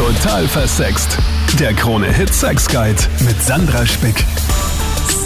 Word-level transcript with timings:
Total 0.00 0.48
versext. 0.48 1.18
Der 1.58 1.74
Krone-Hit 1.74 2.32
Sex 2.32 2.66
Guide 2.66 3.02
mit 3.26 3.38
Sandra 3.42 3.84
Spick. 3.84 4.24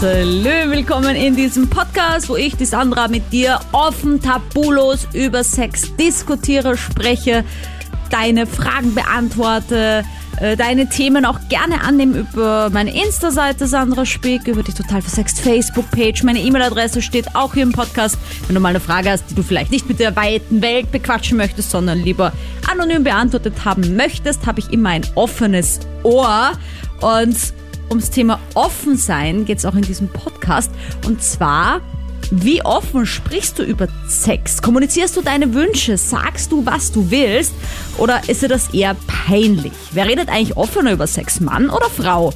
Salü, 0.00 0.68
willkommen 0.68 1.14
in 1.14 1.36
diesem 1.36 1.70
Podcast, 1.70 2.28
wo 2.28 2.34
ich, 2.34 2.56
die 2.56 2.64
Sandra, 2.64 3.06
mit 3.06 3.32
dir 3.32 3.60
offen, 3.70 4.20
tabulos 4.20 5.06
über 5.12 5.44
Sex 5.44 5.94
diskutiere, 5.94 6.76
spreche, 6.76 7.44
deine 8.10 8.48
Fragen 8.48 8.96
beantworte, 8.96 10.04
äh, 10.40 10.56
deine 10.56 10.88
Themen 10.88 11.24
auch 11.24 11.38
gerne 11.48 11.82
annehmen 11.82 12.14
über 12.14 12.70
meine 12.70 12.94
Insta-Seite 12.94 13.66
Sandra 13.66 14.04
Spick, 14.04 14.46
über 14.46 14.62
die 14.62 14.72
Total 14.72 15.02
Versext 15.02 15.40
Facebook-Page. 15.40 16.22
Meine 16.22 16.40
E-Mail-Adresse 16.40 17.02
steht 17.02 17.34
auch 17.34 17.54
hier 17.54 17.62
im 17.62 17.72
Podcast. 17.72 18.18
Wenn 18.46 18.54
du 18.54 18.60
mal 18.60 18.70
eine 18.70 18.80
Frage 18.80 19.10
hast, 19.10 19.30
die 19.30 19.34
du 19.34 19.42
vielleicht 19.42 19.70
nicht 19.70 19.88
mit 19.88 20.00
der 20.00 20.16
weiten 20.16 20.62
Welt 20.62 20.90
bequatschen 20.90 21.36
möchtest, 21.36 21.70
sondern 21.70 22.00
lieber 22.00 22.32
anonym 22.70 23.04
beantwortet 23.04 23.64
haben 23.64 23.96
möchtest, 23.96 24.46
habe 24.46 24.60
ich 24.60 24.72
immer 24.72 24.90
ein 24.90 25.06
offenes 25.14 25.80
Ohr. 26.02 26.52
Und 27.00 27.36
ums 27.90 28.10
Thema 28.10 28.40
offen 28.54 28.96
sein 28.96 29.44
geht 29.44 29.58
es 29.58 29.64
auch 29.64 29.74
in 29.74 29.82
diesem 29.82 30.08
Podcast. 30.08 30.70
Und 31.06 31.22
zwar 31.22 31.80
wie 32.30 32.62
offen 32.62 33.06
sprichst 33.06 33.58
du 33.58 33.62
über 33.62 33.88
Sex? 34.06 34.62
Kommunizierst 34.62 35.16
du 35.16 35.22
deine 35.22 35.54
Wünsche? 35.54 35.96
Sagst 35.96 36.52
du, 36.52 36.64
was 36.64 36.92
du 36.92 37.10
willst? 37.10 37.54
Oder 37.98 38.22
ist 38.28 38.42
dir 38.42 38.48
das 38.48 38.72
eher 38.72 38.96
peinlich? 39.06 39.72
Wer 39.92 40.06
redet 40.06 40.28
eigentlich 40.28 40.56
offener 40.56 40.92
über 40.92 41.06
Sex, 41.06 41.40
Mann 41.40 41.70
oder 41.70 41.88
Frau? 41.90 42.32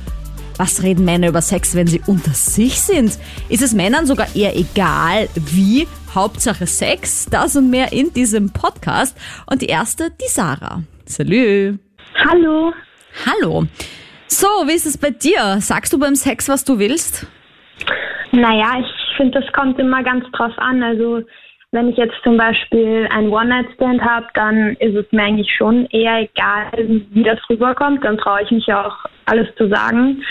Was 0.57 0.83
reden 0.83 1.05
Männer 1.05 1.29
über 1.29 1.41
Sex, 1.41 1.75
wenn 1.75 1.87
sie 1.87 2.03
unter 2.07 2.33
sich 2.33 2.81
sind? 2.81 3.19
Ist 3.49 3.63
es 3.63 3.73
Männern 3.73 4.07
sogar 4.07 4.27
eher 4.35 4.57
egal, 4.57 5.29
wie? 5.35 5.87
Hauptsache 6.15 6.67
Sex, 6.67 7.27
das 7.31 7.55
und 7.55 7.71
mehr 7.71 7.93
in 7.93 8.13
diesem 8.13 8.51
Podcast. 8.51 9.17
Und 9.47 9.63
die 9.63 9.67
erste, 9.67 10.11
die 10.11 10.29
Sarah. 10.29 10.83
Salü. 11.05 11.79
Hallo. 12.29 12.73
Hallo. 13.27 13.67
So, 14.27 14.47
wie 14.67 14.73
ist 14.73 14.87
es 14.87 14.99
bei 14.99 15.11
dir? 15.11 15.59
Sagst 15.61 15.93
du 15.93 15.99
beim 15.99 16.17
Sex, 16.17 16.49
was 16.49 16.65
du 16.65 16.79
willst? 16.79 17.27
Naja, 18.33 18.81
ich 18.81 18.98
finde, 19.19 19.41
das 19.41 19.53
kommt 19.53 19.79
immer 19.79 20.03
ganz 20.03 20.25
drauf 20.33 20.53
an. 20.57 20.83
Also 20.83 21.23
wenn 21.73 21.91
ich 21.91 21.99
jetzt 21.99 22.17
zum 22.25 22.39
Beispiel 22.39 23.07
einen 23.11 23.29
One-Night-Stand 23.29 24.01
habe, 24.01 24.27
dann 24.33 24.75
ist 24.77 24.97
es 24.97 25.05
mir 25.13 25.25
eigentlich 25.25 25.55
schon 25.55 25.85
eher 25.91 26.23
egal, 26.23 26.73
wie 27.11 27.23
das 27.23 27.39
rüberkommt. 27.51 28.03
Dann 28.03 28.17
traue 28.17 28.43
ich 28.43 28.51
mich 28.51 28.67
ja 28.67 28.87
auch 28.87 28.97
alles 29.27 29.49
zu 29.57 29.69
sagen. 29.69 30.23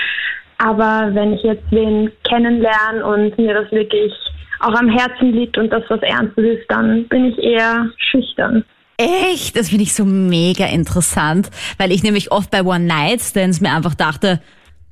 Aber 0.58 1.10
wenn 1.14 1.34
ich 1.34 1.44
jetzt 1.44 1.70
wen 1.70 2.12
kennenlerne 2.28 3.06
und 3.06 3.38
mir 3.38 3.54
das 3.54 3.72
wirklich 3.72 4.12
auch 4.60 4.74
am 4.74 4.90
Herzen 4.90 5.34
liegt 5.34 5.60
und 5.60 5.70
das 5.70 5.84
was 5.90 6.02
Ernstes 6.02 6.44
ist, 6.44 6.66
dann 6.70 7.08
bin 7.08 7.26
ich 7.26 7.38
eher 7.38 7.92
schüchtern. 7.98 8.64
Echt? 8.98 9.56
Das 9.56 9.70
finde 9.70 9.84
ich 9.84 9.94
so 9.94 10.06
mega 10.06 10.66
interessant, 10.66 11.52
weil 11.78 11.92
ich 11.92 12.02
nämlich 12.02 12.32
oft 12.32 12.50
bei 12.50 12.64
One-Night-Stands 12.64 13.62
mir 13.62 13.76
einfach 13.76 13.94
dachte, 13.94 14.42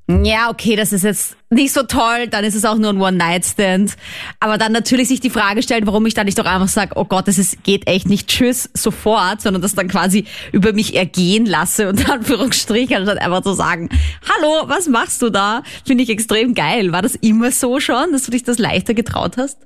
ja, 0.08 0.52
okay, 0.52 0.76
das 0.76 0.94
ist 0.94 1.04
jetzt 1.04 1.36
nicht 1.50 1.74
so 1.74 1.82
toll, 1.82 2.28
dann 2.30 2.44
ist 2.44 2.54
es 2.54 2.64
auch 2.64 2.78
nur 2.78 2.92
ein 2.92 3.02
One-Night-Stand. 3.02 3.96
Aber 4.40 4.60
dann 4.60 4.72
natürlich 4.72 5.08
sich 5.08 5.20
die 5.20 5.32
Frage 5.32 5.64
stellen, 5.64 5.88
warum 5.88 6.06
ich 6.06 6.14
dann 6.14 6.26
nicht 6.26 6.38
doch 6.38 6.46
einfach 6.46 6.68
sage, 6.68 6.92
oh 6.96 7.06
Gott, 7.06 7.28
das 7.28 7.40
ist, 7.40 7.64
geht 7.64 7.88
echt 7.88 8.08
nicht 8.08 8.28
tschüss 8.28 8.70
sofort, 8.76 9.42
sondern 9.42 9.64
das 9.64 9.74
dann 9.74 9.88
quasi 9.88 10.26
über 10.52 10.74
mich 10.74 10.96
ergehen 10.96 11.48
lasse 11.48 11.90
und 11.90 12.08
Anführungsstrichen 12.12 13.06
dann 13.06 13.18
einfach 13.18 13.42
zu 13.42 13.54
sagen, 13.54 13.90
hallo, 14.30 14.70
was 14.70 14.88
machst 14.88 15.24
du 15.24 15.32
da? 15.32 15.64
Finde 15.86 16.04
ich 16.04 16.12
extrem 16.12 16.54
geil. 16.54 16.92
War 16.92 17.02
das 17.02 17.16
immer 17.16 17.50
so 17.50 17.80
schon, 17.80 18.12
dass 18.12 18.26
du 18.26 18.32
dich 18.32 18.44
das 18.44 18.60
leichter 18.60 18.94
getraut 18.94 19.38
hast? 19.38 19.66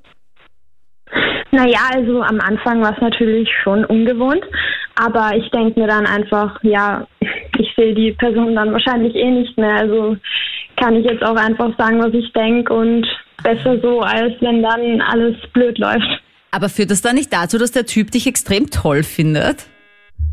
Naja, 1.52 1.80
also 1.94 2.22
am 2.22 2.40
Anfang 2.40 2.82
war 2.82 2.94
es 2.94 3.02
natürlich 3.02 3.50
schon 3.64 3.84
ungewohnt, 3.84 4.44
aber 5.00 5.36
ich 5.38 5.50
denke 5.52 5.80
mir 5.80 5.88
dann 5.88 6.06
einfach, 6.06 6.62
ja, 6.62 7.08
ich 7.58 7.74
sehe 7.78 7.96
die 7.96 8.12
Person 8.12 8.56
dann 8.56 8.74
wahrscheinlich 8.74 9.16
eh 9.16 9.32
nicht 9.32 9.58
mehr. 9.58 9.76
Also 9.76 10.18
kann 10.76 10.96
ich 10.96 11.06
jetzt 11.06 11.24
auch 11.24 11.36
einfach 11.36 11.72
sagen, 11.78 12.00
was 12.00 12.14
ich 12.14 12.32
denke 12.34 12.74
und 12.74 13.08
besser 13.42 13.80
so, 13.82 14.02
als 14.02 14.34
wenn 14.42 14.62
dann 14.62 15.02
alles 15.02 15.36
blöd 15.54 15.78
läuft. 15.78 16.22
Aber 16.52 16.68
führt 16.68 16.92
das 16.92 17.02
dann 17.02 17.16
nicht 17.16 17.32
dazu, 17.32 17.58
dass 17.58 17.72
der 17.72 17.86
Typ 17.86 18.12
dich 18.12 18.28
extrem 18.28 18.70
toll 18.70 19.04
findet? 19.04 19.68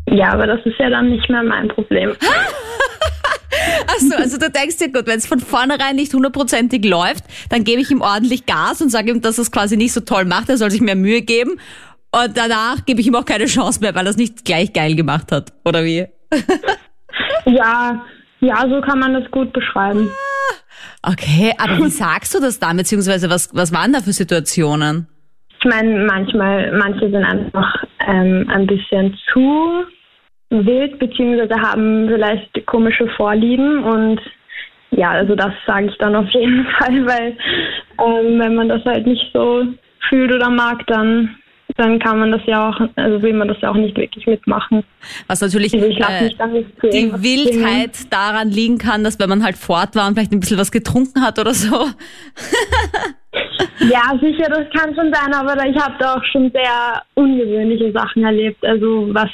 Ja, 0.09 0.33
aber 0.33 0.47
das 0.47 0.59
ist 0.65 0.77
ja 0.79 0.89
dann 0.89 1.09
nicht 1.09 1.29
mehr 1.29 1.43
mein 1.43 1.69
Problem. 1.69 2.15
Achso, 3.87 4.15
also 4.17 4.37
du 4.37 4.49
denkst 4.49 4.77
dir, 4.77 4.91
gut, 4.91 5.07
wenn 5.07 5.17
es 5.17 5.27
von 5.27 5.39
vornherein 5.39 5.95
nicht 5.95 6.13
hundertprozentig 6.13 6.83
läuft, 6.85 7.23
dann 7.49 7.63
gebe 7.63 7.81
ich 7.81 7.89
ihm 7.91 8.01
ordentlich 8.01 8.45
Gas 8.45 8.81
und 8.81 8.89
sage 8.89 9.11
ihm, 9.11 9.21
dass 9.21 9.37
er 9.37 9.43
es 9.43 9.51
quasi 9.51 9.77
nicht 9.77 9.93
so 9.93 10.01
toll 10.01 10.25
macht, 10.25 10.49
er 10.49 10.57
soll 10.57 10.71
sich 10.71 10.81
mehr 10.81 10.95
Mühe 10.95 11.21
geben. 11.21 11.59
Und 12.11 12.37
danach 12.37 12.85
gebe 12.85 13.01
ich 13.01 13.07
ihm 13.07 13.15
auch 13.15 13.25
keine 13.25 13.45
Chance 13.45 13.79
mehr, 13.81 13.93
weil 13.93 14.05
er 14.05 14.11
es 14.11 14.17
nicht 14.17 14.45
gleich 14.45 14.73
geil 14.73 14.95
gemacht 14.95 15.31
hat. 15.31 15.53
Oder 15.65 15.83
wie? 15.83 16.07
ja, 17.45 18.05
ja, 18.39 18.65
so 18.69 18.81
kann 18.81 18.99
man 18.99 19.13
das 19.13 19.29
gut 19.31 19.51
beschreiben. 19.53 20.09
Okay, 21.03 21.53
aber 21.57 21.77
wie 21.77 21.89
sagst 21.89 22.33
du 22.35 22.39
das 22.39 22.59
dann, 22.59 22.77
beziehungsweise 22.77 23.29
was, 23.29 23.53
was 23.53 23.73
waren 23.73 23.93
da 23.93 23.99
für 23.99 24.13
Situationen? 24.13 25.07
Ich 25.59 25.65
meine, 25.65 26.05
manchmal, 26.05 26.71
manche 26.77 27.09
sind 27.09 27.23
einfach 27.23 27.83
ähm, 28.05 28.47
ein 28.49 28.67
bisschen 28.67 29.17
zu 29.31 29.85
wild, 30.49 30.99
beziehungsweise 30.99 31.55
haben 31.61 32.07
vielleicht 32.07 32.65
komische 32.67 33.07
Vorlieben 33.17 33.83
und 33.83 34.21
ja, 34.91 35.11
also 35.11 35.35
das 35.35 35.51
sage 35.65 35.87
ich 35.87 35.97
dann 35.97 36.15
auf 36.15 36.29
jeden 36.29 36.65
Fall, 36.79 37.05
weil 37.05 37.37
ähm, 37.99 38.39
wenn 38.39 38.55
man 38.55 38.69
das 38.69 38.83
halt 38.85 39.05
nicht 39.05 39.31
so 39.33 39.65
fühlt 40.09 40.31
oder 40.31 40.49
mag, 40.49 40.85
dann 40.87 41.35
dann 41.77 41.99
kann 41.99 42.19
man 42.19 42.31
das 42.31 42.41
ja 42.45 42.69
auch, 42.69 42.79
also 42.95 43.21
will 43.21 43.33
man 43.33 43.47
das 43.47 43.57
ja 43.61 43.69
auch 43.69 43.75
nicht 43.75 43.95
wirklich 43.97 44.25
mitmachen. 44.25 44.83
Was 45.27 45.41
natürlich 45.41 45.73
also 45.73 45.85
äh, 45.85 46.29
die 46.91 47.23
Wildheit 47.23 47.93
bringen. 47.93 48.09
daran 48.09 48.49
liegen 48.49 48.77
kann, 48.77 49.03
dass 49.03 49.19
wenn 49.19 49.29
man 49.29 49.43
halt 49.43 49.57
fort 49.57 49.95
war 49.95 50.07
und 50.07 50.15
vielleicht 50.15 50.31
ein 50.31 50.39
bisschen 50.39 50.57
was 50.57 50.71
getrunken 50.71 51.21
hat 51.21 51.39
oder 51.39 51.53
so. 51.53 51.85
ja, 53.79 54.17
sicher, 54.21 54.49
das 54.49 54.69
kann 54.73 54.95
schon 54.95 55.13
sein, 55.13 55.33
aber 55.33 55.53
ich 55.65 55.77
habe 55.77 55.95
da 55.99 56.15
auch 56.15 56.23
schon 56.31 56.51
sehr 56.51 57.01
ungewöhnliche 57.15 57.91
Sachen 57.91 58.23
erlebt, 58.23 58.63
also 58.65 59.07
was 59.13 59.29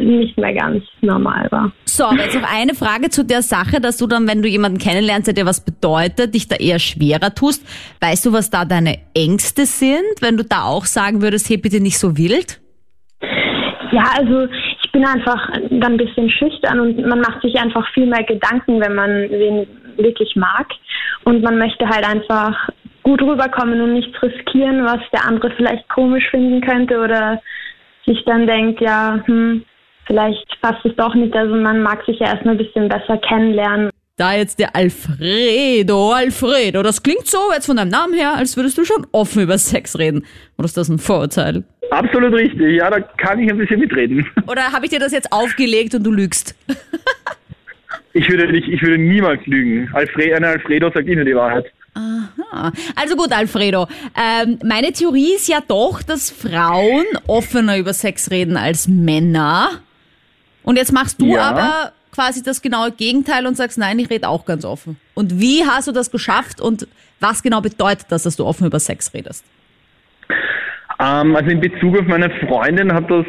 nicht 0.00 0.36
mehr 0.38 0.54
ganz 0.54 0.84
normal 1.00 1.46
war. 1.50 1.72
So, 1.84 2.04
aber 2.04 2.24
jetzt 2.24 2.40
noch 2.40 2.50
eine 2.50 2.74
Frage 2.74 3.10
zu 3.10 3.24
der 3.24 3.42
Sache, 3.42 3.80
dass 3.80 3.96
du 3.96 4.06
dann, 4.06 4.28
wenn 4.28 4.42
du 4.42 4.48
jemanden 4.48 4.78
kennenlernst, 4.78 5.28
der 5.28 5.34
dir 5.34 5.46
was 5.46 5.64
bedeutet, 5.64 6.34
dich 6.34 6.48
da 6.48 6.56
eher 6.56 6.78
schwerer 6.78 7.34
tust. 7.34 7.66
Weißt 8.00 8.26
du, 8.26 8.32
was 8.32 8.50
da 8.50 8.64
deine 8.64 8.98
Ängste 9.14 9.66
sind, 9.66 10.20
wenn 10.20 10.36
du 10.36 10.44
da 10.44 10.64
auch 10.64 10.84
sagen 10.84 11.22
würdest, 11.22 11.48
hey, 11.48 11.56
bitte 11.56 11.80
nicht 11.80 11.98
so 11.98 12.16
wild? 12.16 12.60
Ja, 13.92 14.04
also 14.18 14.48
ich 14.82 14.92
bin 14.92 15.06
einfach 15.06 15.48
dann 15.70 15.92
ein 15.92 15.96
bisschen 15.96 16.28
schüchtern 16.30 16.80
und 16.80 17.06
man 17.06 17.20
macht 17.20 17.40
sich 17.42 17.54
einfach 17.58 17.86
viel 17.94 18.06
mehr 18.06 18.24
Gedanken, 18.24 18.80
wenn 18.80 18.94
man 18.94 19.10
wen 19.30 19.66
wirklich 19.96 20.34
mag. 20.36 20.66
Und 21.24 21.42
man 21.42 21.58
möchte 21.58 21.88
halt 21.88 22.06
einfach 22.06 22.68
gut 23.06 23.22
rüberkommen 23.22 23.80
und 23.80 23.92
nichts 23.92 24.20
riskieren, 24.20 24.84
was 24.84 24.98
der 25.12 25.24
andere 25.24 25.52
vielleicht 25.56 25.88
komisch 25.88 26.28
finden 26.28 26.60
könnte 26.60 26.98
oder 26.98 27.40
sich 28.04 28.18
dann 28.26 28.48
denkt, 28.48 28.80
ja, 28.80 29.22
hm, 29.26 29.64
vielleicht 30.06 30.44
passt 30.60 30.84
es 30.84 30.96
doch 30.96 31.14
nicht. 31.14 31.32
Also 31.36 31.54
man 31.54 31.82
mag 31.82 32.04
sich 32.04 32.18
ja 32.18 32.26
erstmal 32.26 32.54
ein 32.54 32.58
bisschen 32.58 32.88
besser 32.88 33.16
kennenlernen. 33.18 33.90
Da 34.16 34.34
jetzt 34.34 34.58
der 34.58 34.74
Alfredo, 34.74 36.10
Alfredo, 36.10 36.82
das 36.82 37.00
klingt 37.00 37.26
so 37.26 37.38
jetzt 37.54 37.66
von 37.66 37.76
deinem 37.76 37.90
Namen 37.90 38.14
her, 38.14 38.34
als 38.34 38.56
würdest 38.56 38.76
du 38.76 38.84
schon 38.84 39.06
offen 39.12 39.42
über 39.42 39.56
Sex 39.56 39.96
reden. 39.98 40.24
Oder 40.58 40.64
ist 40.64 40.76
das 40.76 40.88
ein 40.88 40.98
Vorurteil? 40.98 41.62
Absolut 41.90 42.32
richtig, 42.32 42.76
ja, 42.76 42.90
da 42.90 42.98
kann 42.98 43.38
ich 43.38 43.48
ein 43.48 43.58
bisschen 43.58 43.78
mitreden. 43.78 44.26
Oder 44.48 44.72
habe 44.72 44.86
ich 44.86 44.90
dir 44.90 44.98
das 44.98 45.12
jetzt 45.12 45.30
aufgelegt 45.30 45.94
und 45.94 46.02
du 46.02 46.10
lügst? 46.10 46.56
ich 48.14 48.28
würde 48.28 48.50
nicht, 48.50 48.66
ich 48.66 48.82
würde 48.82 48.98
niemals 48.98 49.46
lügen. 49.46 49.88
Alfred, 49.92 50.34
eine 50.34 50.48
Alfredo 50.48 50.90
sagt 50.90 51.06
Ihnen 51.06 51.24
die 51.24 51.36
Wahrheit. 51.36 51.66
Aha. 51.96 52.72
Also 52.94 53.16
gut, 53.16 53.32
Alfredo. 53.32 53.88
Ähm, 54.14 54.58
meine 54.62 54.92
Theorie 54.92 55.34
ist 55.34 55.48
ja 55.48 55.60
doch, 55.66 56.02
dass 56.02 56.30
Frauen 56.30 57.06
offener 57.26 57.78
über 57.78 57.94
Sex 57.94 58.30
reden 58.30 58.58
als 58.58 58.86
Männer. 58.86 59.70
Und 60.62 60.76
jetzt 60.76 60.92
machst 60.92 61.20
du 61.22 61.26
ja. 61.26 61.42
aber 61.42 61.92
quasi 62.12 62.42
das 62.42 62.60
genaue 62.60 62.92
Gegenteil 62.92 63.46
und 63.46 63.56
sagst, 63.56 63.78
nein, 63.78 63.98
ich 63.98 64.10
rede 64.10 64.28
auch 64.28 64.44
ganz 64.44 64.64
offen. 64.64 64.98
Und 65.14 65.40
wie 65.40 65.64
hast 65.64 65.88
du 65.88 65.92
das 65.92 66.10
geschafft 66.10 66.60
und 66.60 66.86
was 67.20 67.42
genau 67.42 67.62
bedeutet 67.62 68.06
das, 68.10 68.24
dass 68.24 68.36
du 68.36 68.44
offen 68.44 68.66
über 68.66 68.78
Sex 68.78 69.14
redest? 69.14 69.44
Ähm, 70.98 71.34
also 71.34 71.50
in 71.50 71.60
Bezug 71.60 71.98
auf 71.98 72.06
meine 72.06 72.30
Freundin 72.46 72.92
hat 72.92 73.10
das 73.10 73.24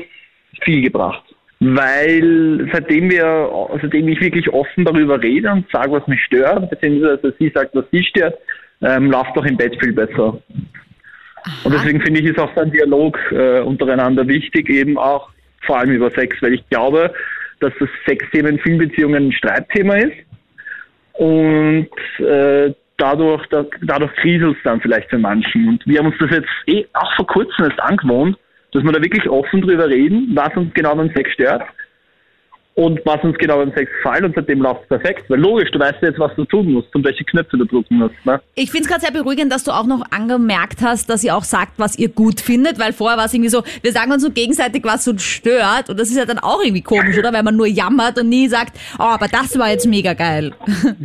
viel 0.62 0.82
gebracht. 0.82 1.24
Weil 1.60 2.70
seitdem 2.72 3.10
wir, 3.10 3.50
seitdem 3.82 4.08
ich 4.08 4.22
wirklich 4.22 4.48
offen 4.54 4.86
darüber 4.86 5.22
rede 5.22 5.52
und 5.52 5.66
sage, 5.72 5.92
was 5.92 6.08
mich 6.08 6.24
stört, 6.24 6.70
beziehungsweise 6.70 7.34
sie 7.40 7.52
sagt, 7.54 7.74
was 7.74 7.86
sie 7.92 8.04
stört, 8.04 8.36
ähm, 8.82 9.10
läuft 9.10 9.36
doch 9.36 9.46
im 9.46 9.58
Bett 9.58 9.76
viel 9.82 9.94
besser. 9.94 10.40
Aha. 11.44 11.52
Und 11.64 11.74
deswegen 11.74 12.02
finde 12.02 12.20
ich, 12.20 12.28
ist 12.28 12.40
auch 12.40 12.56
ein 12.58 12.72
Dialog 12.72 13.18
äh, 13.32 13.62
untereinander 13.62 14.28
wichtig, 14.28 14.70
eben 14.70 14.98
auch 14.98 15.30
vor 15.66 15.80
allem 15.80 15.92
über 15.92 16.12
Sex, 16.12 16.38
weil 16.42 16.54
ich 16.54 16.70
glaube, 16.70 17.12
dass 17.60 17.74
das 17.80 17.90
Sexthema 18.06 18.50
in 18.50 18.60
vielen 18.60 18.78
Beziehungen 18.78 19.28
ein 19.28 19.32
Streitthema 19.32 19.96
ist 19.96 20.18
und 21.14 21.90
äh, 22.20 22.72
dadurch, 22.98 23.46
da, 23.48 23.66
dadurch 23.82 24.14
kriselt 24.16 24.58
es 24.58 24.64
dann 24.64 24.82
vielleicht 24.82 25.10
für 25.10 25.18
manchen. 25.18 25.68
Und 25.68 25.88
wir 25.88 26.00
haben 26.00 26.08
uns 26.08 26.18
das 26.20 26.32
jetzt 26.32 26.50
eh 26.68 26.86
auch 26.94 27.16
vor 27.16 27.28
kurzem 27.28 27.66
erst 27.66 27.80
angewohnt, 27.80 28.38
dass 28.74 28.84
wir 28.84 28.92
da 28.92 29.02
wirklich 29.02 29.28
offen 29.30 29.62
drüber 29.62 29.88
reden, 29.88 30.32
was 30.34 30.56
uns 30.56 30.74
genau 30.74 30.96
beim 30.96 31.12
Sex 31.16 31.32
stört. 31.34 31.64
und 32.78 33.04
was 33.06 33.20
uns 33.24 33.36
genau 33.40 33.58
beim 33.58 33.74
Sex 33.76 33.92
gefallen 33.92 34.26
und 34.26 34.36
seitdem 34.36 34.62
läuft 34.62 34.84
es 34.84 34.88
perfekt. 34.88 35.28
Weil 35.30 35.40
logisch, 35.40 35.72
du 35.72 35.80
weißt 35.80 35.98
jetzt, 36.04 36.20
was 36.20 36.36
du 36.36 36.46
tun 36.46 36.74
musst 36.74 36.94
und 36.96 37.04
welche 37.04 37.24
Knöpfe 37.24 37.58
du 37.58 37.66
drücken 37.66 37.98
musst. 37.98 38.24
Ne? 38.24 38.40
Ich 38.54 38.70
finde 38.70 38.84
es 38.84 38.88
gerade 38.88 39.02
sehr 39.02 39.12
beruhigend, 39.12 39.52
dass 39.52 39.64
du 39.64 39.72
auch 39.72 39.88
noch 39.88 40.04
angemerkt 40.12 40.84
hast, 40.84 41.10
dass 41.10 41.24
ihr 41.24 41.36
auch 41.36 41.44
sagt, 41.44 41.72
was 41.78 41.98
ihr 41.98 42.10
gut 42.10 42.40
findet, 42.40 42.78
weil 42.78 42.94
vorher 42.94 43.18
war 43.18 43.26
es 43.26 43.34
irgendwie 43.34 43.50
so, 43.50 43.64
wir 43.82 43.92
sagen 43.92 44.12
uns 44.12 44.22
so 44.22 44.30
gegenseitig, 44.30 44.84
was 44.84 45.08
uns 45.08 45.24
stört 45.24 45.90
und 45.90 46.00
das 46.00 46.10
ist 46.10 46.18
ja 46.18 46.26
dann 46.26 46.38
auch 46.38 46.64
irgendwie 46.64 46.84
komisch, 46.84 47.18
oder? 47.18 47.34
Weil 47.34 47.42
man 47.42 47.56
nur 47.56 47.66
jammert 47.66 48.20
und 48.20 48.30
nie 48.30 48.48
sagt, 48.48 48.78
oh, 49.00 49.04
aber 49.04 49.28
das 49.28 49.58
war 49.58 49.72
jetzt 49.72 49.88
mega 49.88 50.14
geil. 50.14 50.54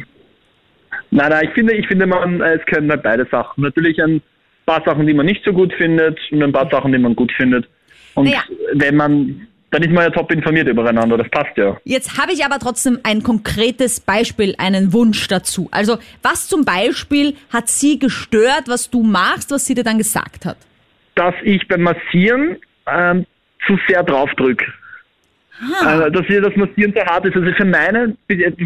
Nein, 1.15 1.29
nein, 1.29 1.47
ich 1.47 1.55
finde, 1.55 1.75
ich 1.75 1.87
finde, 1.87 2.07
man, 2.07 2.41
es 2.41 2.65
können 2.65 2.91
halt 2.91 3.03
beide 3.03 3.27
Sachen. 3.31 3.63
Natürlich 3.63 4.03
ein 4.03 4.23
paar 4.67 4.83
Sachen, 4.85 5.07
die 5.07 5.15
man 5.15 5.27
nicht 5.27 5.45
so 5.45 5.53
gut 5.53 5.73
findet 5.75 6.19
und 6.31 6.43
ein 6.43 6.53
paar 6.53 6.69
Sachen, 6.71 6.93
die 6.93 6.99
man 6.99 7.17
gut 7.17 7.33
findet. 7.33 7.67
Und 8.15 8.27
Naja. 8.27 8.43
wenn 8.75 8.97
man, 8.97 9.47
dann 9.71 9.83
ist 9.83 9.91
man 9.91 10.05
ja 10.05 10.11
top 10.11 10.31
informiert 10.33 10.69
übereinander, 10.69 11.17
das 11.17 11.29
passt 11.31 11.57
ja. 11.57 11.77
Jetzt 11.85 12.19
habe 12.19 12.33
ich 12.33 12.45
aber 12.45 12.59
trotzdem 12.59 12.99
ein 13.03 13.23
konkretes 13.23 14.01
Beispiel, 14.01 14.55
einen 14.59 14.93
Wunsch 14.93 15.27
dazu. 15.29 15.69
Also, 15.71 15.99
was 16.23 16.49
zum 16.49 16.65
Beispiel 16.65 17.37
hat 17.53 17.69
sie 17.69 17.99
gestört, 17.99 18.65
was 18.67 18.91
du 18.91 19.03
machst, 19.03 19.51
was 19.51 19.67
sie 19.67 19.75
dir 19.75 19.85
dann 19.85 19.99
gesagt 19.99 20.45
hat? 20.45 20.59
Dass 21.15 21.35
ich 21.43 21.67
beim 21.69 21.83
Massieren 21.83 22.57
ähm, 22.87 23.27
zu 23.67 23.79
sehr 23.89 24.03
draufdrück. 24.03 24.63
Ah. 25.61 26.07
Äh, 26.07 26.11
dass 26.11 26.29
ihr 26.29 26.41
das 26.41 26.57
Massieren 26.57 26.93
sehr 26.93 27.05
hart 27.07 27.27
ist. 27.27 27.37
Also 27.37 27.53
für 27.53 27.65
meine, 27.65 28.17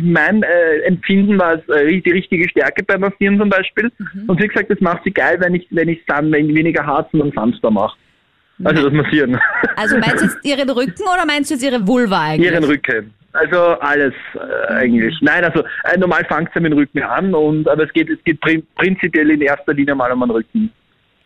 mein 0.03 0.43
äh, 0.43 0.79
Empfinden 0.87 1.38
war 1.38 1.55
es 1.55 1.69
äh, 1.69 2.00
die 2.00 2.11
richtige 2.11 2.49
Stärke 2.49 2.85
beim 2.85 3.00
Massieren 3.00 3.38
zum 3.38 3.49
Beispiel. 3.49 3.91
Mhm. 3.99 4.25
Und 4.29 4.43
wie 4.43 4.49
gesagt, 4.49 4.71
das 4.71 4.81
macht 4.81 5.03
sie 5.05 5.12
geil, 5.12 5.37
wenn 5.41 5.55
ich 5.55 5.67
wenn 5.71 5.88
ich 5.88 6.00
dann 6.06 6.31
wenn 6.33 6.55
weniger 6.55 6.87
hart 6.87 7.11
sondern 7.11 7.33
sanfter 7.33 7.71
mache. 7.71 7.97
Also 8.65 8.88
das 8.88 8.93
Massieren. 8.93 9.38
Also 9.77 9.99
meinst 9.99 10.23
du 10.23 10.27
jetzt 10.27 10.38
ihren 10.44 10.71
Rücken 10.71 11.03
oder 11.03 11.27
meinst 11.27 11.50
du 11.50 11.55
jetzt 11.55 11.65
ihre 11.65 11.87
Vulva 11.87 12.23
eigentlich? 12.23 12.50
Ihren 12.50 12.65
Rücken. 12.65 13.12
Also 13.33 13.59
alles 13.81 14.15
äh, 14.35 14.73
eigentlich. 14.73 15.15
Nein, 15.21 15.44
also 15.44 15.62
äh, 15.85 15.99
normal 15.99 16.25
fängt 16.25 16.49
es 16.55 16.62
mit 16.62 16.73
dem 16.73 16.79
Rücken 16.79 17.03
an, 17.03 17.35
und 17.35 17.69
aber 17.69 17.85
es 17.85 17.93
geht 17.93 18.09
es 18.09 18.23
geht 18.25 18.41
prin 18.41 18.67
prinzipiell 18.77 19.31
in 19.31 19.43
erster 19.43 19.75
Linie 19.75 19.94
mal 19.94 20.11
um 20.12 20.21
den 20.21 20.31
Rücken. 20.31 20.73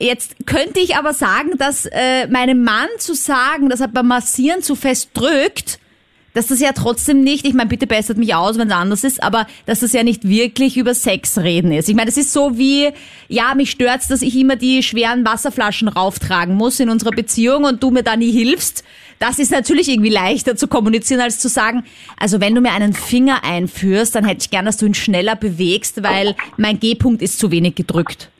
Jetzt 0.01 0.35
könnte 0.47 0.81
ich 0.81 0.97
aber 0.97 1.13
sagen, 1.13 1.51
dass 1.59 1.85
äh, 1.85 2.27
meinem 2.29 2.65
Mann 2.65 2.89
zu 2.99 3.15
sagen, 3.15 3.69
dass 3.69 3.81
er 3.81 3.89
beim 3.89 4.09
Massieren 4.09 4.63
zu 4.63 4.75
fest 4.75 5.11
drückt, 5.13 5.79
dass 6.33 6.47
das 6.47 6.61
ja 6.61 6.73
trotzdem 6.73 7.23
nicht, 7.23 7.45
ich 7.45 7.53
meine, 7.53 7.69
bitte 7.69 7.87
bessert 7.87 8.17
mich 8.17 8.35
aus, 8.35 8.57
wenn 8.57 8.69
es 8.69 8.75
anders 8.75 9.05
ist, 9.05 9.23
aber 9.23 9.47
dass 9.67 9.81
das 9.81 9.93
ja 9.93 10.03
nicht 10.03 10.27
wirklich 10.27 10.79
über 10.79 10.95
Sex 10.95 11.37
reden 11.39 11.73
ist. 11.73 11.89
Ich 11.91 11.95
meine, 11.95 12.07
das 12.07 12.17
ist 12.17 12.33
so 12.33 12.57
wie, 12.57 12.89
ja, 13.29 13.55
mich 13.55 13.73
stört's, 13.73 14.09
dass 14.09 14.23
ich 14.23 14.35
immer 14.37 14.57
die 14.57 14.83
schweren 14.83 15.27
Wasserflaschen 15.27 15.89
rauftragen 15.89 16.55
muss 16.55 16.81
in 16.81 16.89
unserer 16.89 17.11
Beziehung 17.11 17.65
und 17.65 17.83
du 17.83 17.91
mir 17.91 18.03
da 18.03 18.17
nie 18.17 18.33
hilfst. 18.33 18.85
Das 19.19 19.39
ist 19.39 19.51
natürlich 19.51 19.91
irgendwie 19.91 20.09
leichter 20.09 20.57
zu 20.57 20.67
kommunizieren, 20.67 21.21
als 21.21 21.41
zu 21.41 21.49
sagen, 21.49 21.85
also 22.17 22.41
wenn 22.41 22.55
du 22.55 22.63
mir 22.63 22.73
einen 22.73 22.95
Finger 22.95 23.45
einführst, 23.45 24.15
dann 24.15 24.25
hätte 24.25 24.45
ich 24.45 24.51
gern, 24.51 24.65
dass 24.65 24.79
du 24.79 24.87
ihn 24.87 24.95
schneller 24.95 25.37
bewegst, 25.37 26.03
weil 26.03 26.37
mein 26.57 26.81
G-Punkt 26.81 27.21
ist 27.21 27.39
zu 27.39 27.51
wenig 27.51 27.75
gedrückt. 27.75 28.31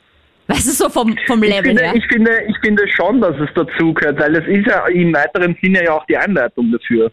Weißt 0.51 0.67
du, 0.67 0.71
so 0.71 0.89
vom, 0.89 1.15
vom 1.27 1.43
Ich 1.43 1.49
Level 1.49 1.63
finde, 1.63 1.83
her. 1.83 1.95
ich, 1.95 2.05
finde, 2.07 2.31
ich 2.47 2.57
finde 2.63 2.83
schon, 2.89 3.21
dass 3.21 3.35
es 3.39 3.49
dazu 3.55 3.93
gehört, 3.93 4.19
weil 4.19 4.33
das 4.33 4.45
ist 4.47 4.67
ja 4.67 4.85
im 4.87 5.13
weiteren 5.13 5.57
Sinne 5.61 5.83
ja 5.85 5.93
auch 5.93 6.05
die 6.07 6.17
Einleitung 6.17 6.71
dafür. 6.71 7.11